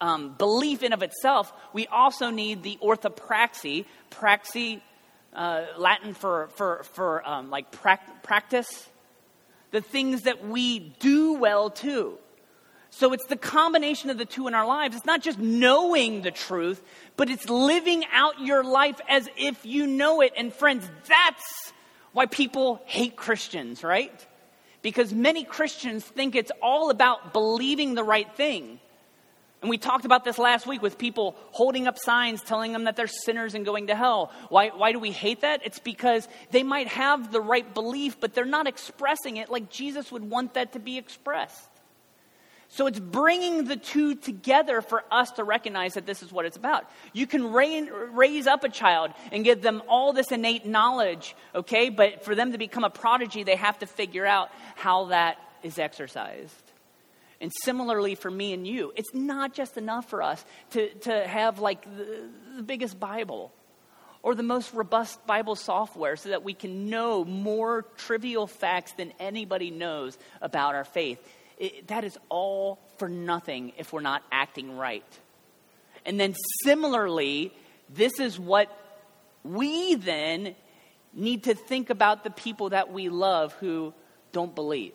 um, 0.00 0.34
belief 0.36 0.82
in 0.82 0.92
of 0.92 1.02
itself. 1.02 1.52
We 1.72 1.86
also 1.86 2.30
need 2.30 2.62
the 2.62 2.78
orthopraxy. 2.82 3.86
Praxy, 4.10 4.80
uh, 5.34 5.64
Latin 5.76 6.14
for, 6.14 6.48
for, 6.56 6.84
for 6.92 7.26
um, 7.28 7.50
like 7.50 7.72
pra- 7.72 8.00
practice. 8.22 8.88
The 9.72 9.80
things 9.80 10.22
that 10.22 10.46
we 10.46 10.78
do 10.78 11.34
well 11.34 11.70
too. 11.70 12.18
So 12.96 13.12
it's 13.12 13.26
the 13.26 13.36
combination 13.36 14.10
of 14.10 14.18
the 14.18 14.24
two 14.24 14.46
in 14.46 14.54
our 14.54 14.64
lives. 14.64 14.94
It's 14.94 15.04
not 15.04 15.20
just 15.20 15.40
knowing 15.40 16.22
the 16.22 16.30
truth, 16.30 16.80
but 17.16 17.28
it's 17.28 17.48
living 17.48 18.04
out 18.12 18.40
your 18.40 18.62
life 18.62 19.00
as 19.08 19.28
if 19.36 19.66
you 19.66 19.88
know 19.88 20.20
it. 20.20 20.32
And 20.36 20.52
friends, 20.54 20.88
that's 21.08 21.72
why 22.12 22.26
people 22.26 22.80
hate 22.84 23.16
Christians, 23.16 23.82
right? 23.82 24.14
Because 24.80 25.12
many 25.12 25.42
Christians 25.42 26.04
think 26.04 26.36
it's 26.36 26.52
all 26.62 26.88
about 26.90 27.32
believing 27.32 27.96
the 27.96 28.04
right 28.04 28.32
thing. 28.36 28.78
And 29.60 29.68
we 29.68 29.76
talked 29.76 30.04
about 30.04 30.22
this 30.22 30.38
last 30.38 30.64
week 30.64 30.80
with 30.80 30.96
people 30.96 31.34
holding 31.50 31.88
up 31.88 31.98
signs 31.98 32.42
telling 32.42 32.72
them 32.72 32.84
that 32.84 32.94
they're 32.94 33.08
sinners 33.08 33.56
and 33.56 33.64
going 33.64 33.88
to 33.88 33.96
hell. 33.96 34.30
Why, 34.50 34.68
why 34.68 34.92
do 34.92 35.00
we 35.00 35.10
hate 35.10 35.40
that? 35.40 35.62
It's 35.64 35.80
because 35.80 36.28
they 36.52 36.62
might 36.62 36.86
have 36.86 37.32
the 37.32 37.40
right 37.40 37.74
belief, 37.74 38.20
but 38.20 38.34
they're 38.34 38.44
not 38.44 38.68
expressing 38.68 39.36
it 39.38 39.50
like 39.50 39.68
Jesus 39.68 40.12
would 40.12 40.30
want 40.30 40.54
that 40.54 40.74
to 40.74 40.78
be 40.78 40.96
expressed. 40.96 41.70
So 42.68 42.86
it's 42.86 42.98
bringing 42.98 43.64
the 43.64 43.76
two 43.76 44.14
together 44.14 44.80
for 44.80 45.04
us 45.10 45.30
to 45.32 45.44
recognize 45.44 45.94
that 45.94 46.06
this 46.06 46.22
is 46.22 46.32
what 46.32 46.44
it's 46.44 46.56
about. 46.56 46.90
You 47.12 47.26
can 47.26 47.52
raise 47.52 48.46
up 48.46 48.64
a 48.64 48.68
child 48.68 49.12
and 49.30 49.44
give 49.44 49.62
them 49.62 49.82
all 49.88 50.12
this 50.12 50.32
innate 50.32 50.66
knowledge, 50.66 51.36
okay? 51.54 51.88
But 51.88 52.24
for 52.24 52.34
them 52.34 52.52
to 52.52 52.58
become 52.58 52.84
a 52.84 52.90
prodigy, 52.90 53.44
they 53.44 53.56
have 53.56 53.78
to 53.80 53.86
figure 53.86 54.26
out 54.26 54.50
how 54.74 55.06
that 55.06 55.38
is 55.62 55.78
exercised. 55.78 56.72
And 57.40 57.52
similarly 57.62 58.14
for 58.14 58.30
me 58.30 58.52
and 58.52 58.66
you, 58.66 58.92
it's 58.96 59.12
not 59.12 59.54
just 59.54 59.76
enough 59.76 60.08
for 60.08 60.22
us 60.22 60.44
to, 60.70 60.88
to 61.00 61.26
have 61.26 61.58
like 61.58 61.84
the, 61.84 62.30
the 62.56 62.62
biggest 62.62 62.98
Bible 62.98 63.52
or 64.22 64.34
the 64.34 64.42
most 64.42 64.72
robust 64.72 65.24
Bible 65.26 65.54
software 65.54 66.16
so 66.16 66.30
that 66.30 66.42
we 66.42 66.54
can 66.54 66.88
know 66.88 67.24
more 67.24 67.82
trivial 67.98 68.46
facts 68.46 68.92
than 68.92 69.12
anybody 69.20 69.70
knows 69.70 70.16
about 70.40 70.74
our 70.74 70.84
faith 70.84 71.18
it, 71.58 71.88
that 71.88 72.04
is 72.04 72.16
all 72.28 72.78
for 72.98 73.08
nothing 73.08 73.72
if 73.78 73.92
we're 73.92 74.00
not 74.00 74.22
acting 74.30 74.76
right. 74.76 75.04
And 76.06 76.18
then 76.18 76.34
similarly, 76.62 77.52
this 77.88 78.18
is 78.20 78.38
what 78.38 78.68
we 79.42 79.94
then 79.94 80.54
need 81.12 81.44
to 81.44 81.54
think 81.54 81.90
about 81.90 82.24
the 82.24 82.30
people 82.30 82.70
that 82.70 82.92
we 82.92 83.08
love 83.08 83.52
who 83.54 83.94
don't 84.32 84.54
believe. 84.54 84.94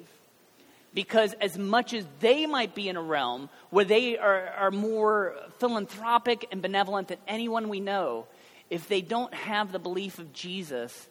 Because 0.93 1.34
as 1.39 1.58
much 1.58 1.93
as 1.93 2.06
they 2.19 2.45
might 2.45 2.74
be 2.74 2.89
in 2.89 2.98
a 2.98 3.02
realm 3.02 3.50
where 3.69 3.86
they 3.86 4.17
are, 4.17 4.48
are 4.58 4.72
more 4.72 5.36
philanthropic 5.60 6.48
and 6.52 6.62
benevolent 6.62 7.10
than 7.10 7.19
anyone 7.28 7.69
we 7.69 7.80
know, 7.80 8.26
if 8.69 8.88
they 8.88 9.02
don't 9.02 9.34
have 9.34 9.72
the 9.72 9.80
belief 9.80 10.19
of 10.19 10.34
Jesus, 10.34 11.08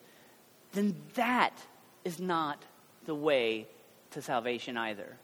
then 0.73 0.95
that 1.15 1.53
is 2.03 2.19
not 2.19 2.61
the 3.05 3.15
way 3.15 3.67
to 4.11 4.21
salvation 4.21 4.77
either. 4.77 5.17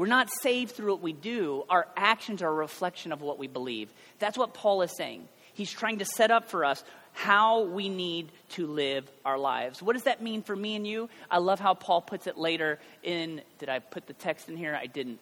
We're 0.00 0.06
not 0.06 0.30
saved 0.40 0.70
through 0.70 0.92
what 0.92 1.02
we 1.02 1.12
do, 1.12 1.64
our 1.68 1.86
actions 1.94 2.40
are 2.40 2.48
a 2.48 2.54
reflection 2.54 3.12
of 3.12 3.20
what 3.20 3.38
we 3.38 3.48
believe. 3.48 3.92
That's 4.18 4.38
what 4.38 4.54
Paul 4.54 4.80
is 4.80 4.96
saying. 4.96 5.28
He's 5.52 5.70
trying 5.70 5.98
to 5.98 6.06
set 6.06 6.30
up 6.30 6.48
for 6.48 6.64
us 6.64 6.82
how 7.12 7.64
we 7.64 7.90
need 7.90 8.32
to 8.52 8.66
live 8.66 9.10
our 9.26 9.36
lives. 9.36 9.82
What 9.82 9.92
does 9.92 10.04
that 10.04 10.22
mean 10.22 10.42
for 10.42 10.56
me 10.56 10.74
and 10.74 10.86
you? 10.86 11.10
I 11.30 11.36
love 11.36 11.60
how 11.60 11.74
Paul 11.74 12.00
puts 12.00 12.26
it 12.26 12.38
later 12.38 12.78
in, 13.02 13.42
did 13.58 13.68
I 13.68 13.80
put 13.80 14.06
the 14.06 14.14
text 14.14 14.48
in 14.48 14.56
here? 14.56 14.74
I 14.74 14.86
didn't. 14.86 15.18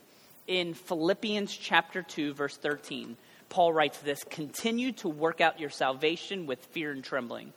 In 0.47 0.75
Philippians 0.75 1.57
chapter 1.57 2.03
2, 2.05 2.35
verse 2.35 2.57
13, 2.57 3.17
Paul 3.49 3.73
writes 3.73 3.99
this 3.99 4.23
Continue 4.31 4.93
to 4.93 5.09
work 5.09 5.41
out 5.41 5.59
your 5.59 5.71
salvation 5.71 6.47
with 6.47 6.64
fear 6.67 6.93
and 6.93 7.03
trembling, 7.03 7.53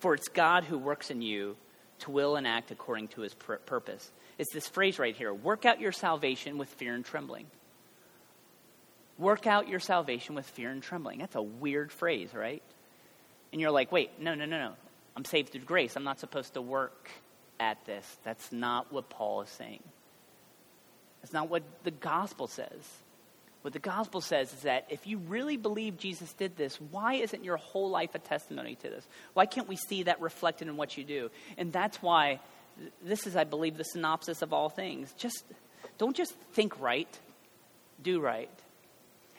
for 0.00 0.14
it's 0.14 0.26
God 0.26 0.64
who 0.64 0.78
works 0.78 1.12
in 1.12 1.22
you 1.22 1.54
to 2.00 2.10
will 2.10 2.36
and 2.36 2.46
act 2.46 2.70
according 2.70 3.08
to 3.08 3.22
his 3.22 3.34
purpose. 3.34 4.10
It's 4.38 4.52
this 4.52 4.68
phrase 4.68 4.98
right 4.98 5.16
here 5.16 5.32
work 5.32 5.64
out 5.64 5.80
your 5.80 5.92
salvation 5.92 6.58
with 6.58 6.68
fear 6.68 6.94
and 6.94 7.04
trembling. 7.04 7.46
Work 9.18 9.46
out 9.46 9.68
your 9.68 9.80
salvation 9.80 10.34
with 10.34 10.44
fear 10.46 10.70
and 10.70 10.82
trembling. 10.82 11.20
That's 11.20 11.36
a 11.36 11.42
weird 11.42 11.90
phrase, 11.90 12.34
right? 12.34 12.62
And 13.50 13.60
you're 13.60 13.70
like, 13.70 13.90
wait, 13.90 14.20
no, 14.20 14.34
no, 14.34 14.44
no, 14.44 14.58
no. 14.58 14.72
I'm 15.16 15.24
saved 15.24 15.50
through 15.52 15.62
grace. 15.62 15.96
I'm 15.96 16.04
not 16.04 16.20
supposed 16.20 16.54
to 16.54 16.60
work 16.60 17.10
at 17.58 17.82
this. 17.86 18.18
That's 18.24 18.52
not 18.52 18.92
what 18.92 19.08
Paul 19.08 19.40
is 19.40 19.48
saying. 19.48 19.82
That's 21.22 21.32
not 21.32 21.48
what 21.48 21.62
the 21.84 21.90
gospel 21.90 22.46
says. 22.46 22.82
What 23.66 23.72
the 23.72 23.80
gospel 23.80 24.20
says 24.20 24.52
is 24.52 24.60
that 24.60 24.86
if 24.90 25.08
you 25.08 25.18
really 25.18 25.56
believe 25.56 25.98
Jesus 25.98 26.32
did 26.34 26.56
this, 26.56 26.80
why 26.80 27.14
isn't 27.14 27.42
your 27.42 27.56
whole 27.56 27.90
life 27.90 28.14
a 28.14 28.20
testimony 28.20 28.76
to 28.76 28.88
this? 28.88 29.04
Why 29.34 29.44
can't 29.44 29.66
we 29.66 29.74
see 29.74 30.04
that 30.04 30.20
reflected 30.20 30.68
in 30.68 30.76
what 30.76 30.96
you 30.96 31.02
do? 31.02 31.32
And 31.58 31.72
that's 31.72 32.00
why 32.00 32.38
this 33.02 33.26
is, 33.26 33.34
I 33.34 33.42
believe, 33.42 33.76
the 33.76 33.82
synopsis 33.82 34.40
of 34.40 34.52
all 34.52 34.68
things. 34.68 35.12
Just 35.18 35.42
don't 35.98 36.14
just 36.14 36.32
think 36.52 36.80
right, 36.80 37.08
do 38.00 38.20
right. 38.20 38.48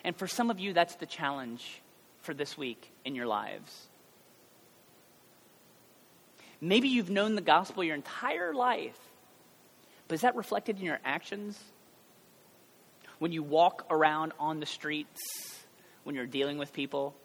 And 0.03 0.13
for 0.13 0.27
some 0.27 0.51
of 0.51 0.59
you, 0.59 0.73
that's 0.73 0.95
the 0.95 1.05
challenge 1.05 1.81
for 2.19 2.33
this 2.33 2.57
week 2.57 2.91
in 3.05 3.15
your 3.15 3.27
lives. 3.27 3.87
Maybe 6.59 6.89
you've 6.89 7.09
known 7.09 7.35
the 7.35 7.41
gospel 7.41 7.81
your 7.81 7.95
entire 7.95 8.53
life, 8.53 8.99
but 10.09 10.15
is 10.15 10.21
that 10.23 10.35
reflected 10.35 10.79
in 10.79 10.83
your 10.83 10.99
actions? 11.05 11.57
When 13.19 13.31
you 13.31 13.43
walk 13.43 13.85
around 13.89 14.33
on 14.39 14.59
the 14.59 14.65
streets, 14.65 15.21
when 16.03 16.15
you're 16.15 16.25
dealing 16.25 16.57
with 16.57 16.71
people, 16.73 17.15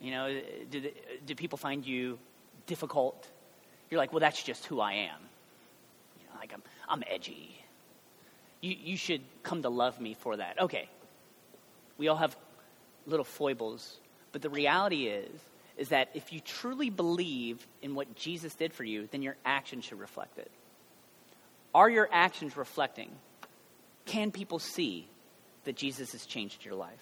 you 0.00 0.10
know, 0.10 0.40
do, 0.70 0.90
do 1.26 1.34
people 1.34 1.58
find 1.58 1.84
you 1.86 2.18
difficult? 2.66 3.26
You're 3.90 3.98
like, 3.98 4.12
well, 4.12 4.20
that's 4.20 4.42
just 4.42 4.66
who 4.66 4.80
I 4.80 4.92
am. 4.92 5.20
You 6.18 6.26
know, 6.26 6.38
like 6.38 6.52
I'm, 6.52 6.62
I'm 6.88 7.02
edgy. 7.08 7.58
You, 8.60 8.76
you 8.80 8.96
should 8.96 9.22
come 9.42 9.62
to 9.62 9.68
love 9.68 10.00
me 10.00 10.14
for 10.14 10.36
that. 10.36 10.60
Okay. 10.60 10.88
We 11.96 12.08
all 12.08 12.16
have 12.16 12.36
little 13.06 13.24
foibles, 13.24 13.96
but 14.32 14.42
the 14.42 14.50
reality 14.50 15.06
is, 15.06 15.40
is 15.76 15.88
that 15.88 16.10
if 16.14 16.32
you 16.32 16.40
truly 16.40 16.90
believe 16.90 17.66
in 17.82 17.94
what 17.94 18.14
Jesus 18.14 18.54
did 18.54 18.72
for 18.72 18.84
you, 18.84 19.08
then 19.10 19.22
your 19.22 19.36
actions 19.44 19.84
should 19.84 20.00
reflect 20.00 20.38
it. 20.38 20.50
Are 21.74 21.88
your 21.88 22.08
actions 22.12 22.56
reflecting? 22.56 23.10
Can 24.08 24.32
people 24.32 24.58
see 24.58 25.06
that 25.64 25.76
Jesus 25.76 26.12
has 26.12 26.26
changed 26.26 26.64
your 26.64 26.74
life? 26.74 26.98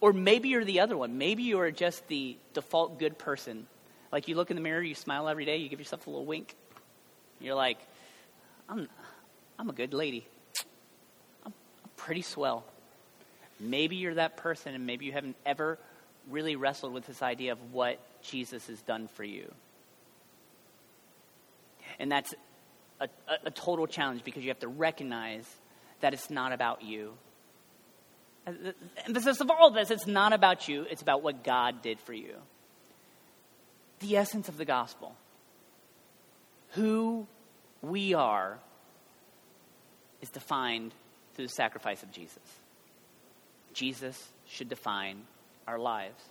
Or 0.00 0.12
maybe 0.12 0.48
you're 0.48 0.64
the 0.64 0.80
other 0.80 0.96
one. 0.96 1.16
Maybe 1.16 1.44
you 1.44 1.60
are 1.60 1.70
just 1.70 2.06
the 2.08 2.36
default 2.52 2.98
good 2.98 3.16
person 3.16 3.66
like 4.14 4.28
you 4.28 4.36
look 4.36 4.48
in 4.52 4.54
the 4.54 4.62
mirror, 4.62 4.80
you 4.80 4.94
smile 4.94 5.28
every 5.28 5.44
day, 5.44 5.56
you 5.56 5.68
give 5.68 5.80
yourself 5.80 6.06
a 6.06 6.10
little 6.10 6.24
wink. 6.24 6.54
You're 7.40 7.56
like, 7.56 7.78
I'm, 8.68 8.88
I'm 9.58 9.68
a 9.68 9.72
good 9.72 9.92
lady. 9.92 10.24
I'm, 11.44 11.52
I'm 11.84 11.90
pretty 11.96 12.22
swell. 12.22 12.64
Maybe 13.58 13.96
you're 13.96 14.14
that 14.14 14.36
person, 14.36 14.72
and 14.72 14.86
maybe 14.86 15.04
you 15.04 15.10
haven't 15.10 15.34
ever 15.44 15.80
really 16.30 16.54
wrestled 16.54 16.92
with 16.94 17.08
this 17.08 17.22
idea 17.22 17.50
of 17.50 17.72
what 17.72 17.98
Jesus 18.22 18.68
has 18.68 18.80
done 18.82 19.08
for 19.08 19.24
you. 19.24 19.52
And 21.98 22.10
that's 22.12 22.36
a, 23.00 23.08
a, 23.26 23.46
a 23.46 23.50
total 23.50 23.88
challenge 23.88 24.22
because 24.22 24.44
you 24.44 24.50
have 24.50 24.60
to 24.60 24.68
recognize 24.68 25.44
that 26.04 26.12
it's 26.12 26.28
not 26.28 26.52
about 26.52 26.82
you. 26.82 27.14
The 28.44 28.74
emphasis 29.06 29.40
of 29.40 29.50
all 29.50 29.70
this, 29.70 29.90
it's 29.90 30.06
not 30.06 30.34
about 30.34 30.68
you, 30.68 30.82
it's 30.90 31.00
about 31.00 31.22
what 31.22 31.42
God 31.42 31.80
did 31.80 31.98
for 31.98 32.12
you. 32.12 32.34
The 34.00 34.18
essence 34.18 34.50
of 34.50 34.58
the 34.58 34.66
gospel. 34.66 35.16
Who 36.72 37.26
we 37.80 38.12
are 38.12 38.58
is 40.20 40.28
defined 40.28 40.92
through 41.34 41.46
the 41.46 41.52
sacrifice 41.54 42.02
of 42.02 42.12
Jesus. 42.12 42.42
Jesus 43.72 44.22
should 44.46 44.68
define 44.68 45.22
our 45.66 45.78
lives. 45.78 46.22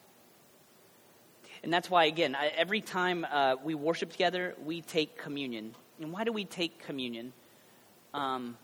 And 1.63 1.73
that's 1.73 1.89
why, 1.89 2.05
again, 2.05 2.35
I, 2.35 2.49
every 2.49 2.81
time 2.81 3.25
uh, 3.25 3.55
we 3.63 3.73
worship 3.73 4.11
together, 4.11 4.53
we 4.63 4.81
take 4.81 5.17
communion. 5.17 5.73
And 5.99 6.11
why 6.11 6.25
do 6.25 6.31
we 6.31 6.45
take 6.45 6.85
communion? 6.85 7.33
Um, 8.13 8.55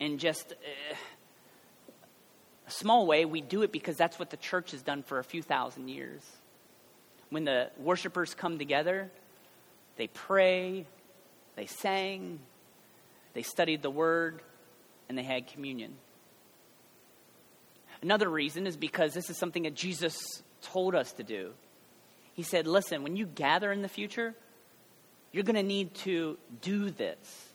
in 0.00 0.18
just 0.18 0.52
uh, 0.52 0.94
a 2.66 2.70
small 2.70 3.06
way, 3.06 3.24
we 3.24 3.40
do 3.40 3.62
it 3.62 3.72
because 3.72 3.96
that's 3.96 4.18
what 4.18 4.30
the 4.30 4.36
church 4.36 4.72
has 4.72 4.82
done 4.82 5.02
for 5.02 5.18
a 5.18 5.24
few 5.24 5.42
thousand 5.42 5.88
years. 5.88 6.22
When 7.30 7.44
the 7.44 7.70
worshipers 7.78 8.34
come 8.34 8.58
together, 8.58 9.10
they 9.96 10.06
pray, 10.06 10.86
they 11.56 11.66
sang, 11.66 12.38
they 13.34 13.42
studied 13.42 13.82
the 13.82 13.90
word, 13.90 14.42
and 15.08 15.16
they 15.16 15.22
had 15.22 15.46
communion. 15.46 15.94
Another 18.02 18.28
reason 18.28 18.66
is 18.66 18.76
because 18.76 19.14
this 19.14 19.30
is 19.30 19.36
something 19.36 19.62
that 19.62 19.74
Jesus 19.74 20.16
told 20.60 20.94
us 20.94 21.12
to 21.12 21.22
do. 21.22 21.52
He 22.34 22.42
said, 22.42 22.66
Listen, 22.66 23.02
when 23.02 23.16
you 23.16 23.26
gather 23.26 23.70
in 23.70 23.82
the 23.82 23.88
future, 23.88 24.34
you're 25.32 25.44
going 25.44 25.56
to 25.56 25.62
need 25.62 25.94
to 25.96 26.36
do 26.60 26.90
this. 26.90 27.48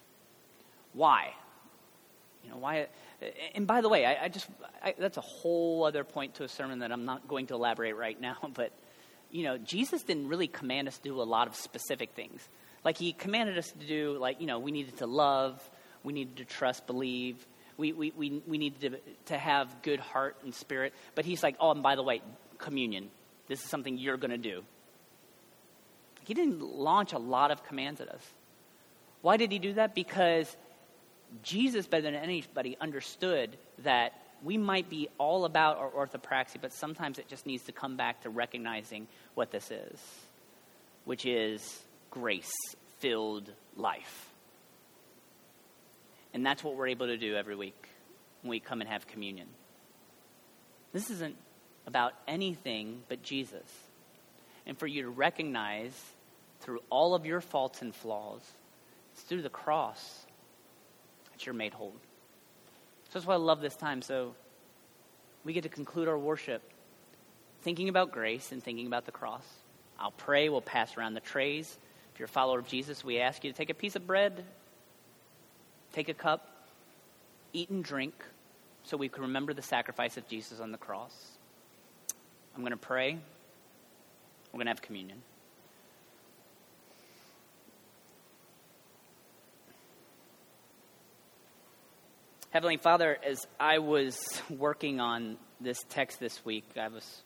Why? 0.92 1.34
You 2.48 2.54
know, 2.54 2.60
why? 2.60 2.86
And 3.54 3.66
by 3.66 3.82
the 3.82 3.90
way, 3.90 4.06
I, 4.06 4.24
I 4.24 4.28
just, 4.28 4.46
I, 4.82 4.94
that's 4.98 5.18
a 5.18 5.22
whole 5.22 5.84
other 5.84 6.02
point 6.02 6.36
to 6.36 6.44
a 6.44 6.48
sermon 6.48 6.78
that 6.78 6.90
I'm 6.90 7.04
not 7.04 7.28
going 7.28 7.46
to 7.48 7.54
elaborate 7.54 7.94
right 7.94 8.18
now, 8.18 8.36
but, 8.54 8.72
you 9.30 9.44
know, 9.44 9.58
Jesus 9.58 10.02
didn't 10.02 10.28
really 10.28 10.48
command 10.48 10.88
us 10.88 10.96
to 10.96 11.02
do 11.02 11.20
a 11.20 11.24
lot 11.24 11.46
of 11.46 11.54
specific 11.54 12.12
things. 12.12 12.46
Like, 12.84 12.96
he 12.96 13.12
commanded 13.12 13.58
us 13.58 13.70
to 13.70 13.86
do, 13.86 14.16
like, 14.18 14.40
you 14.40 14.46
know, 14.46 14.60
we 14.60 14.70
needed 14.70 14.96
to 14.98 15.06
love, 15.06 15.60
we 16.02 16.14
needed 16.14 16.36
to 16.38 16.44
trust, 16.46 16.86
believe, 16.86 17.46
we, 17.76 17.92
we, 17.92 18.12
we, 18.16 18.42
we 18.46 18.56
needed 18.56 18.80
to, 18.80 18.98
to 19.26 19.38
have 19.38 19.82
good 19.82 20.00
heart 20.00 20.36
and 20.42 20.54
spirit. 20.54 20.94
But 21.14 21.26
he's 21.26 21.42
like, 21.42 21.56
oh, 21.60 21.72
and 21.72 21.82
by 21.82 21.96
the 21.96 22.02
way, 22.02 22.22
communion. 22.56 23.10
This 23.46 23.62
is 23.62 23.68
something 23.68 23.98
you're 23.98 24.16
going 24.16 24.30
to 24.30 24.38
do. 24.38 24.64
He 26.24 26.32
didn't 26.32 26.62
launch 26.62 27.12
a 27.12 27.18
lot 27.18 27.50
of 27.50 27.62
commands 27.64 28.00
at 28.00 28.08
us. 28.08 28.22
Why 29.20 29.36
did 29.36 29.52
he 29.52 29.58
do 29.58 29.74
that? 29.74 29.94
Because 29.94 30.56
Jesus, 31.42 31.86
better 31.86 32.02
than 32.02 32.14
anybody, 32.14 32.76
understood 32.80 33.56
that 33.84 34.12
we 34.42 34.56
might 34.56 34.88
be 34.88 35.08
all 35.18 35.44
about 35.44 35.78
our 35.78 35.90
orthopraxy, 35.90 36.60
but 36.60 36.72
sometimes 36.72 37.18
it 37.18 37.28
just 37.28 37.46
needs 37.46 37.64
to 37.64 37.72
come 37.72 37.96
back 37.96 38.22
to 38.22 38.30
recognizing 38.30 39.06
what 39.34 39.50
this 39.50 39.70
is, 39.70 40.00
which 41.04 41.26
is 41.26 41.82
grace 42.10 42.52
filled 42.98 43.50
life. 43.76 44.30
And 46.34 46.44
that's 46.44 46.62
what 46.62 46.76
we're 46.76 46.88
able 46.88 47.06
to 47.06 47.16
do 47.16 47.34
every 47.36 47.56
week 47.56 47.88
when 48.42 48.50
we 48.50 48.60
come 48.60 48.80
and 48.80 48.88
have 48.88 49.06
communion. 49.06 49.48
This 50.92 51.10
isn't 51.10 51.36
about 51.86 52.14
anything 52.26 53.02
but 53.08 53.22
Jesus. 53.22 53.66
And 54.66 54.78
for 54.78 54.86
you 54.86 55.02
to 55.02 55.08
recognize 55.08 55.98
through 56.60 56.80
all 56.90 57.14
of 57.14 57.24
your 57.24 57.40
faults 57.40 57.82
and 57.82 57.94
flaws, 57.94 58.42
it's 59.12 59.22
through 59.22 59.42
the 59.42 59.48
cross 59.48 60.26
that 61.38 61.46
you're 61.46 61.54
made 61.54 61.72
whole. 61.72 61.94
So 63.04 63.10
that's 63.14 63.26
why 63.26 63.34
I 63.34 63.38
love 63.38 63.60
this 63.60 63.76
time. 63.76 64.02
So 64.02 64.34
we 65.44 65.52
get 65.52 65.62
to 65.62 65.68
conclude 65.68 66.08
our 66.08 66.18
worship 66.18 66.62
thinking 67.62 67.88
about 67.88 68.10
grace 68.10 68.50
and 68.50 68.62
thinking 68.62 68.88
about 68.88 69.06
the 69.06 69.12
cross. 69.12 69.44
I'll 70.00 70.10
pray. 70.10 70.48
We'll 70.48 70.60
pass 70.60 70.96
around 70.96 71.14
the 71.14 71.20
trays. 71.20 71.78
If 72.12 72.18
you're 72.18 72.26
a 72.26 72.28
follower 72.28 72.58
of 72.58 72.66
Jesus, 72.66 73.04
we 73.04 73.20
ask 73.20 73.44
you 73.44 73.52
to 73.52 73.56
take 73.56 73.70
a 73.70 73.74
piece 73.74 73.94
of 73.94 74.04
bread, 74.04 74.44
take 75.92 76.08
a 76.08 76.14
cup, 76.14 76.66
eat 77.52 77.70
and 77.70 77.84
drink, 77.84 78.14
so 78.82 78.96
we 78.96 79.08
can 79.08 79.22
remember 79.22 79.54
the 79.54 79.62
sacrifice 79.62 80.16
of 80.16 80.26
Jesus 80.26 80.58
on 80.58 80.72
the 80.72 80.78
cross. 80.78 81.14
I'm 82.56 82.62
going 82.62 82.72
to 82.72 82.76
pray. 82.76 83.16
We're 84.52 84.58
going 84.58 84.66
to 84.66 84.70
have 84.70 84.82
communion. 84.82 85.22
Heavenly 92.50 92.78
Father, 92.78 93.18
as 93.26 93.46
I 93.60 93.78
was 93.78 94.18
working 94.48 95.00
on 95.00 95.36
this 95.60 95.76
text 95.90 96.18
this 96.18 96.42
week, 96.46 96.64
I 96.80 96.88
was 96.88 97.22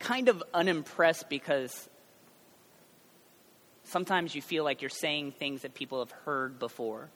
kind 0.00 0.28
of 0.28 0.42
unimpressed 0.52 1.28
because 1.28 1.88
sometimes 3.84 4.34
you 4.34 4.42
feel 4.42 4.64
like 4.64 4.82
you're 4.82 4.88
saying 4.88 5.32
things 5.32 5.62
that 5.62 5.74
people 5.74 6.00
have 6.00 6.10
heard 6.10 6.58
before. 6.58 7.10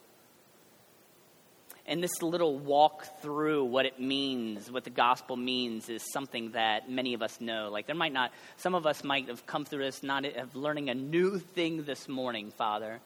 And 1.87 2.01
this 2.01 2.23
little 2.23 2.57
walk 2.57 3.21
through 3.21 3.65
what 3.65 3.85
it 3.85 3.99
means, 3.99 4.71
what 4.71 4.85
the 4.85 4.91
gospel 4.91 5.37
means, 5.37 5.89
is 5.89 6.05
something 6.13 6.53
that 6.53 6.89
many 6.89 7.15
of 7.15 7.23
us 7.23 7.41
know. 7.41 7.69
Like 7.69 7.89
there 7.89 7.97
might 7.97 8.13
not, 8.13 8.31
some 8.59 8.77
of 8.77 8.87
us 8.87 9.03
might 9.03 9.27
have 9.27 9.45
come 9.45 9.65
through 9.65 9.83
this 9.83 10.05
not 10.05 10.25
of 10.25 10.55
learning 10.55 10.89
a 10.89 10.95
new 10.95 11.41
thing 11.41 11.83
this 11.83 12.07
morning, 12.09 12.53
Father. 12.53 13.01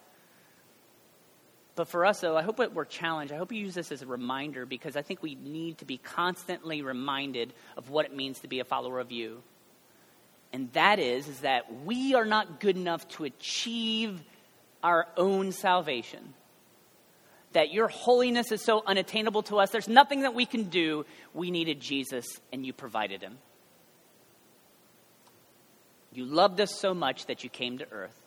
But 1.77 1.89
for 1.89 2.07
us, 2.07 2.21
though, 2.21 2.37
I 2.37 2.43
hope 2.43 2.57
that 2.57 2.73
we're 2.73 2.87
challenged. 2.87 3.35
I 3.35 3.37
hope 3.37 3.53
you 3.53 3.61
use 3.61 3.75
this 3.75 3.93
as 3.93 4.01
a 4.01 4.07
reminder 4.07 4.65
because 4.65 4.97
I 4.97 5.03
think 5.03 5.23
we 5.23 5.35
need 5.35 5.79
to 5.79 5.85
be 5.85 5.99
constantly 5.99 6.81
reminded 6.81 7.53
of 7.77 7.91
what 7.91 8.07
it 8.07 8.17
means 8.17 8.41
to 8.41 8.49
be 8.49 8.61
a 8.61 8.65
follower 8.65 8.99
of 8.99 9.13
you. 9.13 9.43
And 10.55 10.73
that 10.73 10.99
is, 10.99 11.29
is 11.29 11.41
that 11.41 11.85
we 11.85 12.15
are 12.15 12.25
not 12.25 12.61
good 12.61 12.77
enough 12.77 13.07
to 13.11 13.25
achieve 13.25 14.23
our 14.83 15.07
own 15.19 15.53
salvation. 15.53 16.33
That 17.53 17.73
your 17.73 17.89
holiness 17.89 18.53
is 18.53 18.63
so 18.63 18.83
unattainable 18.87 19.43
to 19.45 19.59
us. 19.59 19.71
There's 19.71 19.89
nothing 19.89 20.23
that 20.23 20.35
we 20.35 20.47
can 20.47 20.65
do. 20.65 21.05
We 21.35 21.51
needed 21.51 21.81
Jesus, 21.81 22.25
and 22.53 22.65
you 22.65 22.73
provided 22.73 23.21
him. 23.21 23.37
You 26.11 26.25
loved 26.25 26.59
us 26.63 26.75
so 26.75 26.95
much 26.95 27.27
that 27.27 27.45
you 27.45 27.51
came 27.51 27.77
to 27.79 27.87
earth, 27.93 28.19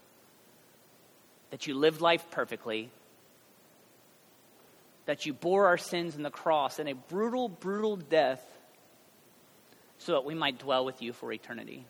that 1.50 1.66
you 1.66 1.74
lived 1.74 2.00
life 2.00 2.30
perfectly, 2.30 2.92
that 5.10 5.26
you 5.26 5.34
bore 5.34 5.66
our 5.66 5.78
sins 5.80 6.16
in 6.16 6.22
the 6.22 6.30
cross 6.30 6.78
in 6.78 6.88
a 6.88 6.94
brutal, 6.94 7.50
brutal 7.50 7.96
death 7.96 8.46
so 9.98 10.12
that 10.12 10.24
we 10.24 10.36
might 10.36 10.60
dwell 10.60 10.86
with 10.86 11.02
you 11.02 11.14
for 11.14 11.34
eternity. 11.34 11.84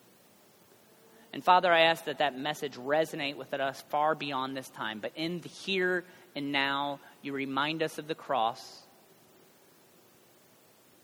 And 1.34 1.44
Father, 1.44 1.70
I 1.70 1.82
ask 1.82 2.06
that 2.06 2.20
that 2.20 2.40
message 2.40 2.76
resonate 2.76 3.36
with 3.36 3.54
us 3.54 3.84
far 3.90 4.16
beyond 4.16 4.56
this 4.56 4.70
time. 4.70 5.00
But 5.02 5.12
in 5.18 5.42
the 5.42 5.50
here 5.50 6.06
and 6.34 6.54
now, 6.54 7.02
you 7.22 7.34
remind 7.34 7.84
us 7.84 7.98
of 7.98 8.08
the 8.08 8.16
cross. 8.16 8.84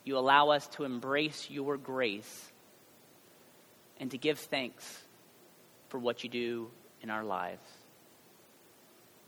You 0.06 0.17
allow 0.17 0.51
us 0.51 0.65
to 0.67 0.86
embrace 0.86 1.49
your 1.49 1.75
grace 1.75 2.51
and 3.99 4.10
to 4.12 4.17
give 4.17 4.39
thanks 4.39 5.01
for 5.89 5.99
what 5.99 6.23
you 6.23 6.30
do 6.30 6.69
in 7.01 7.10
our 7.10 7.25
lives. 7.25 7.67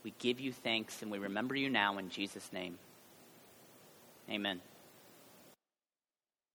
We 0.04 0.14
give 0.18 0.40
you 0.40 0.52
thanks 0.52 1.02
and 1.02 1.10
we 1.10 1.18
remember 1.18 1.54
you 1.54 1.68
now 1.68 1.98
in 1.98 2.08
Jesus' 2.08 2.52
name. 2.52 2.78
Amen. 4.30 4.60